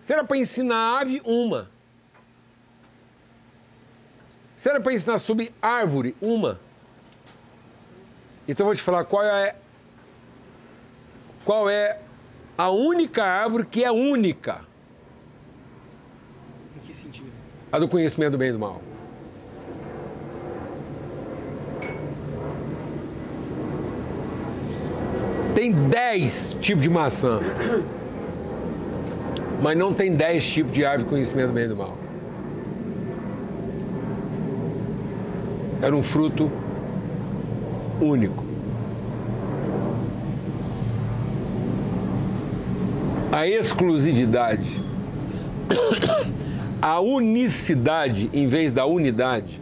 [0.02, 1.70] Se era para ensinar a ave, uma.
[4.56, 6.60] Se era para ensinar sobre árvore, uma.
[8.48, 9.56] Então eu vou te falar qual é
[11.44, 12.00] qual é
[12.58, 14.62] a única árvore que é única,
[16.76, 17.32] Em que sentido?
[17.72, 18.82] a do conhecimento do bem e do mal.
[25.56, 27.40] Tem 10 tipos de maçã.
[29.62, 31.98] Mas não tem 10 tipos de árvore de conhecimento do bem e do mal.
[35.82, 36.52] Era um fruto
[38.02, 38.44] único.
[43.32, 44.82] A exclusividade,
[46.82, 49.62] a unicidade em vez da unidade,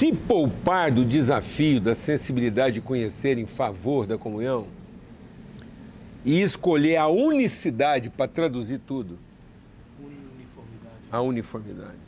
[0.00, 4.66] se poupar do desafio da sensibilidade de conhecer em favor da comunhão
[6.24, 9.18] e escolher a unicidade para traduzir tudo,
[10.02, 11.04] Uniformidade.
[11.12, 12.00] a uniformidade.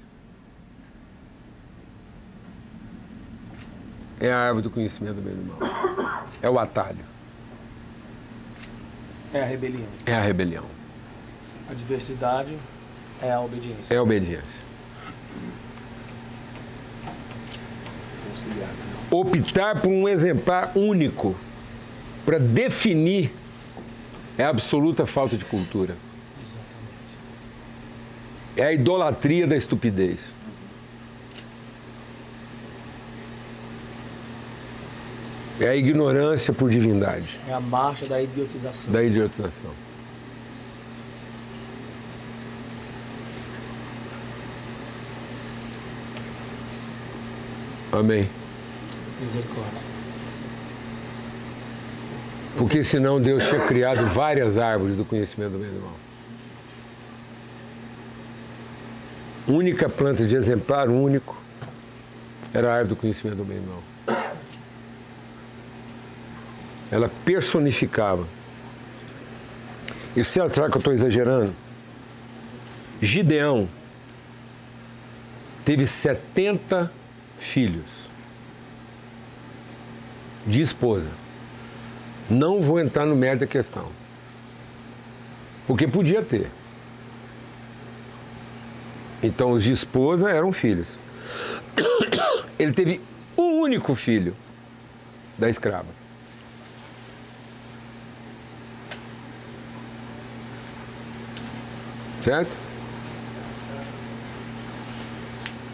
[4.18, 6.24] É a árvore do conhecimento do bem e do mal.
[6.40, 7.04] É o atalho,
[9.34, 9.88] É a rebelião.
[10.06, 10.64] é a rebelião,
[11.70, 12.56] A diversidade
[13.20, 13.92] é a obediência.
[13.92, 14.60] é a obediência.
[19.10, 21.34] Optar por um exemplar único
[22.24, 23.32] para definir
[24.38, 25.96] é a absoluta falta de cultura.
[28.56, 30.34] É a idolatria da estupidez.
[35.60, 38.92] É a ignorância por divindade, É a marcha da idiotização.
[38.92, 39.70] da idiotização.
[47.92, 48.26] Amém.
[49.20, 49.92] Misericórdia.
[52.56, 55.96] Porque senão Deus tinha criado várias árvores do conhecimento do bem e do mal.
[59.46, 61.36] Única planta de exemplar único
[62.54, 63.82] era a árvore do conhecimento do bem e do mal.
[66.90, 68.26] Ela personificava.
[70.14, 71.54] E será que eu estou exagerando?
[73.00, 73.68] Gideão
[75.64, 76.90] teve 70
[77.42, 77.84] filhos
[80.46, 81.10] de esposa.
[82.30, 83.88] Não vou entrar no mérito da questão.
[85.66, 86.48] Porque podia ter.
[89.22, 90.88] Então os de esposa eram filhos.
[92.58, 93.00] Ele teve
[93.36, 94.34] um único filho
[95.36, 95.86] da escrava.
[102.22, 102.50] Certo?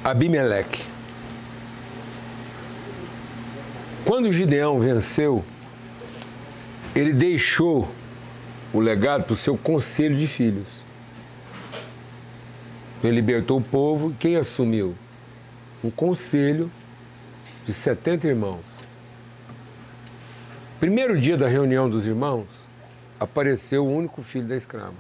[0.03, 0.98] Abimeleque.
[4.09, 5.45] Quando Gideão venceu,
[6.95, 7.87] ele deixou
[8.73, 10.67] o legado para o seu conselho de filhos.
[13.05, 14.15] Ele libertou o povo.
[14.19, 14.95] Quem assumiu?
[15.85, 16.71] Um conselho
[17.67, 18.65] de 70 irmãos.
[20.81, 22.47] Primeiro dia da reunião dos irmãos,
[23.21, 24.95] apareceu o único filho da escrava.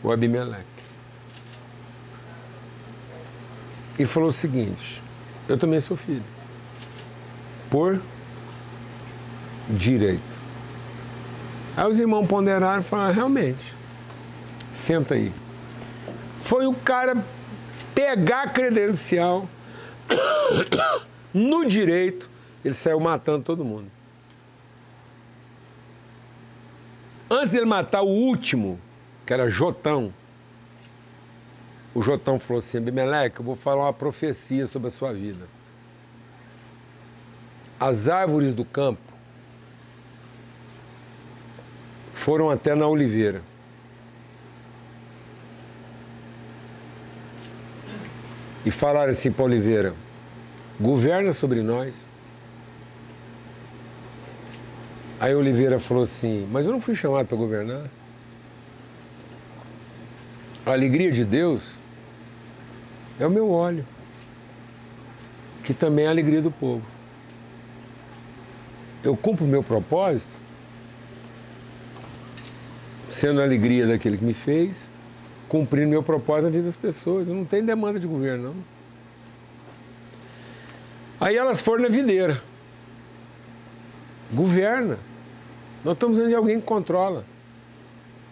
[0.00, 0.64] O Abimeleque.
[3.98, 5.02] E falou o seguinte:
[5.50, 6.22] Eu também sou filho.
[7.68, 8.00] Por
[9.68, 10.22] direito.
[11.76, 13.74] Aí os irmãos ponderaram e falaram: Realmente,
[14.72, 15.32] senta aí.
[16.38, 17.16] Foi o cara
[17.92, 19.48] pegar a credencial
[21.34, 22.30] no direito,
[22.64, 23.90] ele saiu matando todo mundo.
[27.28, 28.78] Antes dele matar o último,
[29.26, 30.14] que era Jotão,
[32.00, 35.46] o Jotão falou assim: Abimeleque, eu vou falar uma profecia sobre a sua vida.
[37.78, 39.02] As árvores do campo
[42.14, 43.42] foram até na oliveira.
[48.64, 49.94] E falaram assim para Oliveira:
[50.80, 51.94] governa sobre nós.
[55.20, 57.90] Aí Oliveira falou assim: Mas eu não fui chamado para governar.
[60.64, 61.79] A alegria de Deus
[63.20, 63.84] é o meu óleo,
[65.62, 66.82] que também é a alegria do povo.
[69.04, 70.38] Eu cumpro o meu propósito,
[73.10, 74.90] sendo a alegria daquele que me fez,
[75.48, 77.28] cumprindo meu propósito na vida das pessoas.
[77.28, 78.54] Eu não tenho demanda de governo, não.
[81.20, 82.42] Aí elas foram na videira.
[84.32, 84.98] Governa.
[85.84, 87.24] Nós estamos dentro de alguém que controla.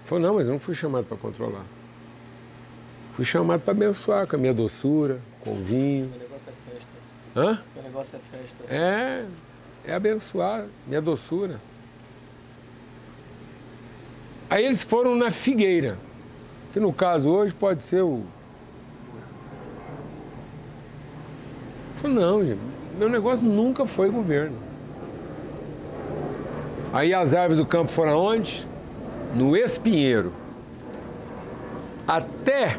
[0.04, 1.64] Falou, não, mas eu não fui chamado para controlar.
[3.18, 6.04] Fui chamado para abençoar com a minha doçura, com o vinho.
[6.06, 6.90] O negócio é festa.
[7.34, 7.62] Hã?
[7.76, 8.64] O negócio é festa.
[8.72, 9.24] É,
[9.84, 11.60] é abençoar minha doçura.
[14.48, 15.98] Aí eles foram na figueira,
[16.72, 18.22] que no caso hoje pode ser o.
[22.00, 22.60] Falei, não, gente,
[22.96, 24.56] meu negócio nunca foi governo.
[26.92, 28.64] Aí as árvores do campo foram aonde?
[29.34, 30.32] No espinheiro.
[32.06, 32.78] Até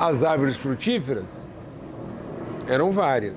[0.00, 1.46] as árvores frutíferas
[2.66, 3.36] eram várias.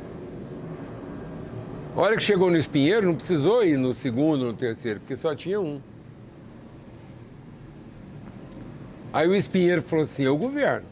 [1.93, 5.35] A hora que chegou no espinheiro, não precisou ir no segundo, no terceiro, porque só
[5.35, 5.81] tinha um.
[9.11, 10.87] Aí o espinheiro falou assim: Eu governo.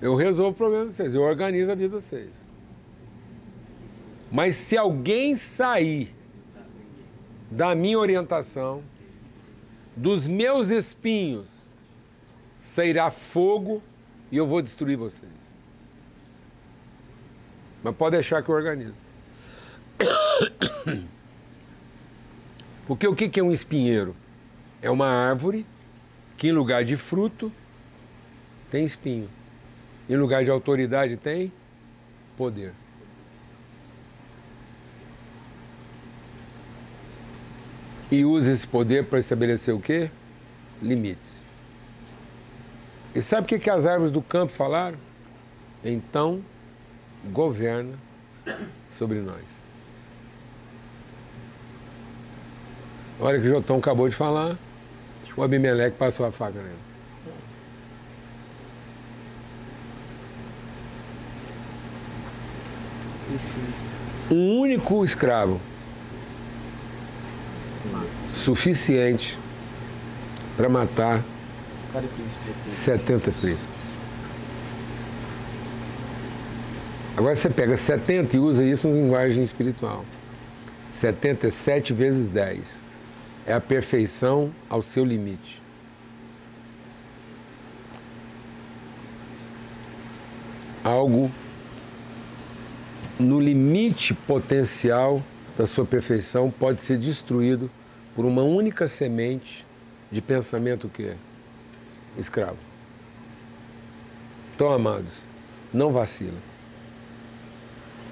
[0.00, 2.30] Eu resolvo o problema de vocês, eu organizo a vida de vocês.
[4.30, 6.14] Mas se alguém sair
[7.50, 8.82] da minha orientação,
[9.96, 11.48] dos meus espinhos,
[12.58, 13.82] sairá fogo
[14.32, 15.30] e eu vou destruir vocês.
[17.82, 18.94] Mas pode deixar que eu organizo.
[22.86, 24.16] Porque o que é um espinheiro?
[24.80, 25.66] É uma árvore
[26.38, 27.52] que, em lugar de fruto,
[28.70, 29.28] tem espinho.
[30.08, 31.52] Em lugar de autoridade, tem
[32.36, 32.72] poder.
[38.10, 40.10] E usa esse poder para estabelecer o quê?
[40.80, 41.41] Limites.
[43.14, 44.98] E sabe o que, que as árvores do campo falaram?
[45.84, 46.40] Então,
[47.30, 47.94] governa
[48.90, 49.44] sobre nós.
[53.20, 54.56] A hora que o Jotão acabou de falar,
[55.36, 56.92] o Abimeleque passou a faca nele.
[64.30, 65.60] Um único escravo
[68.34, 69.38] suficiente
[70.56, 71.22] para matar
[71.92, 72.70] Cara, príncipe.
[72.70, 73.82] 70 príncipes.
[77.14, 80.02] Agora você pega 70 e usa isso em linguagem espiritual.
[80.90, 82.82] 77 vezes 10.
[83.46, 85.60] É a perfeição ao seu limite.
[90.82, 91.30] Algo
[93.20, 95.22] no limite potencial
[95.56, 97.70] da sua perfeição pode ser destruído
[98.16, 99.66] por uma única semente
[100.10, 101.16] de pensamento que é
[102.16, 102.58] escravo.
[104.54, 105.24] Então, amados,
[105.72, 106.38] não vacila.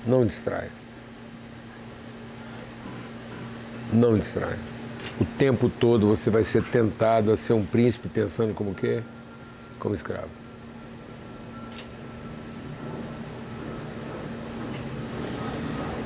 [0.06, 0.70] Não distraia.
[3.93, 4.59] Não distraia.
[5.20, 9.02] O tempo todo você vai ser tentado a ser um príncipe pensando como que?
[9.78, 10.28] Como escravo.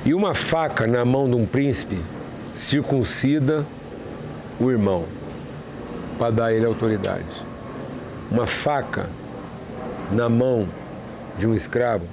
[0.05, 1.99] E uma faca na mão de um príncipe
[2.55, 3.65] circuncida
[4.61, 5.07] o irmão
[6.19, 7.44] para dar a ele autoridade.
[8.31, 9.09] Uma faca
[10.11, 10.69] na mão
[11.39, 12.07] de um escravo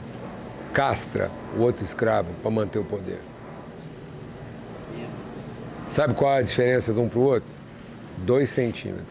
[0.73, 3.19] castra o outro escravo para manter o poder.
[5.87, 7.49] Sabe qual é a diferença de um para o outro?
[8.19, 9.07] Dois centímetros.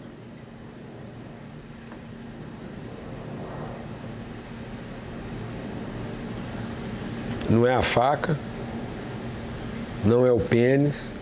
[7.51, 8.39] Não é a faca,
[10.05, 11.13] não é o pênis,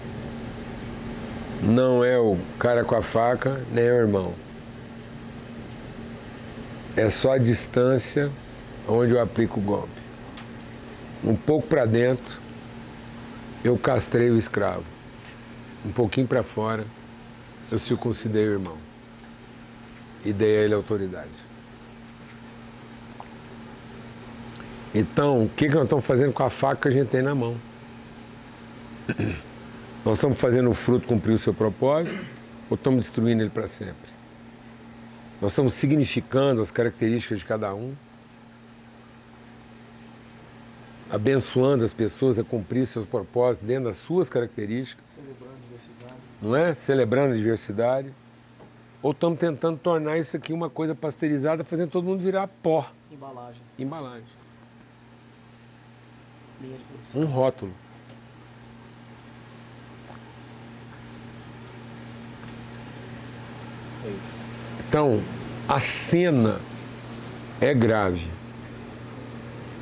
[1.63, 4.48] não é o cara com a faca, nem é o irmão.
[6.99, 8.29] É só a distância
[8.89, 10.01] onde eu aplico o golpe.
[11.23, 12.37] Um pouco para dentro,
[13.63, 14.83] eu castrei o escravo.
[15.87, 16.85] Um pouquinho para fora,
[17.71, 18.77] eu circuncidei o irmão.
[20.25, 21.31] E dei a ele autoridade.
[24.93, 27.33] Então, o que, que nós estamos fazendo com a faca que a gente tem na
[27.33, 27.57] mão?
[30.05, 32.25] Nós estamos fazendo o fruto cumprir o seu propósito
[32.69, 34.18] ou estamos destruindo ele para sempre?
[35.41, 37.95] Nós estamos significando as características de cada um,
[41.11, 45.05] abençoando as pessoas a cumprir seus propósitos dentro das suas características.
[45.07, 46.21] Celebrando a diversidade.
[46.43, 46.75] Não é?
[46.75, 48.13] Celebrando a diversidade.
[49.01, 53.63] Ou estamos tentando tornar isso aqui uma coisa pasteurizada, fazendo todo mundo virar pó, Embalagem,
[53.79, 54.27] embalagem.
[57.15, 57.73] Um rótulo.
[64.89, 65.23] Então,
[65.69, 66.59] a cena
[67.61, 68.27] é grave.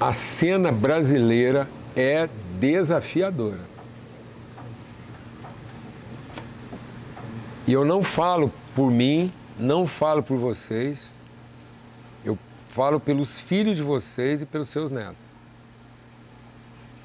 [0.00, 2.28] A cena brasileira é
[2.58, 3.60] desafiadora.
[7.68, 11.14] E eu não falo por mim, não falo por vocês,
[12.24, 12.36] eu
[12.70, 15.24] falo pelos filhos de vocês e pelos seus netos.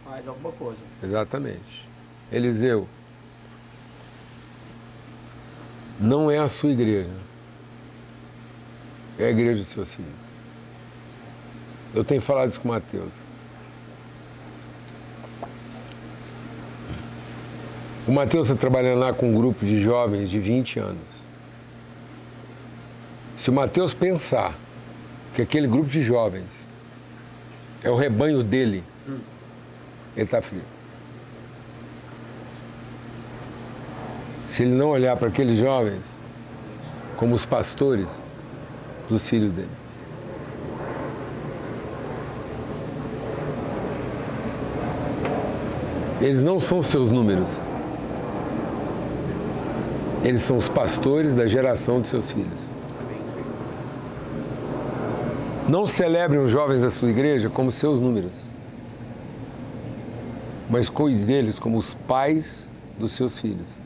[0.03, 0.79] Faz alguma coisa.
[1.03, 1.87] Exatamente.
[2.31, 2.87] Eliseu,
[5.99, 7.30] não é a sua igreja.
[9.21, 10.11] É a igreja dos seus filhos.
[11.93, 13.13] Eu tenho falado isso com o Mateus.
[18.07, 21.03] O Mateus está trabalhando lá com um grupo de jovens de 20 anos.
[23.37, 24.55] Se o Mateus pensar
[25.35, 26.49] que aquele grupo de jovens
[27.83, 28.83] é o rebanho dele,
[30.15, 30.65] ele está frito.
[34.49, 36.17] Se ele não olhar para aqueles jovens
[37.17, 38.23] como os pastores
[39.11, 39.69] dos filhos dele.
[46.21, 47.49] Eles não são seus números.
[50.23, 52.61] Eles são os pastores da geração de seus filhos.
[55.67, 58.31] Não celebrem os jovens da sua igreja como seus números,
[60.69, 62.69] mas cuide deles como os pais
[62.99, 63.80] dos seus filhos.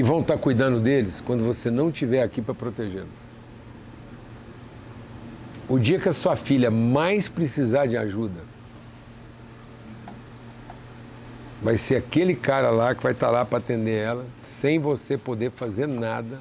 [0.00, 3.10] Que vão estar cuidando deles quando você não estiver aqui para protegê-los.
[5.68, 8.40] O dia que a sua filha mais precisar de ajuda,
[11.60, 15.50] vai ser aquele cara lá que vai estar lá para atender ela, sem você poder
[15.50, 16.38] fazer nada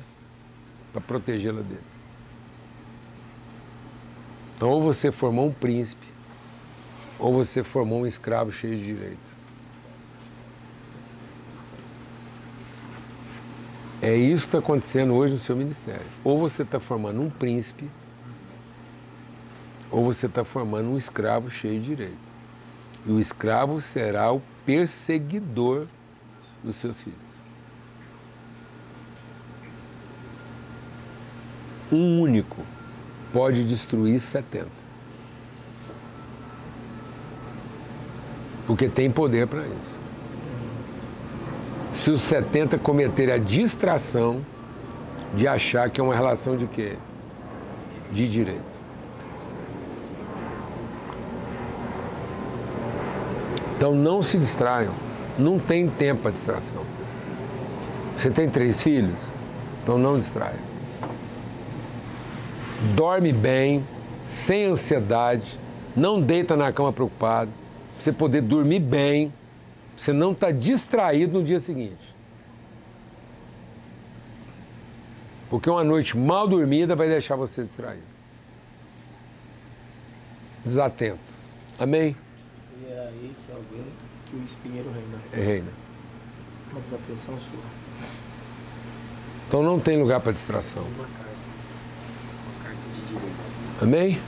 [0.94, 1.81] para protegê-la dele.
[4.56, 6.07] Então, ou você formou um príncipe,
[7.19, 9.39] ou você formou um escravo cheio de direito.
[14.01, 16.05] É isso que está acontecendo hoje no seu ministério.
[16.23, 17.89] Ou você está formando um príncipe,
[19.91, 22.30] ou você está formando um escravo cheio de direito.
[23.05, 25.88] E o escravo será o perseguidor
[26.63, 27.19] dos seus filhos.
[31.91, 32.63] Um único
[33.34, 34.67] pode destruir 70.
[38.67, 39.98] Porque tem poder para isso.
[41.94, 44.41] Se os 70 cometerem a distração
[45.36, 46.95] de achar que é uma relação de quê?
[48.11, 48.80] De direito.
[53.78, 54.94] Então não se distraiam.
[55.38, 56.84] Não tem tempo para distração.
[58.18, 59.16] Você tem três filhos?
[59.82, 60.60] Então não distraia.
[62.94, 63.84] Dorme bem,
[64.26, 65.57] sem ansiedade,
[65.95, 67.49] não deita na cama preocupado,
[67.99, 69.34] você poder dormir bem,
[69.99, 72.15] você não estar distraído no dia seguinte.
[75.49, 78.03] Porque uma noite mal dormida vai deixar você distraído.
[80.63, 81.19] Desatento.
[81.77, 82.15] Amém?
[82.81, 83.85] E é aí que alguém
[84.30, 85.19] que o espinheiro reina.
[85.34, 85.71] É reina.
[86.71, 87.59] Uma desatenção sua.
[89.49, 90.84] Então não tem lugar para distração.
[90.84, 91.30] Uma carta.
[92.45, 93.84] Uma carta de direito.
[93.84, 94.21] Amém?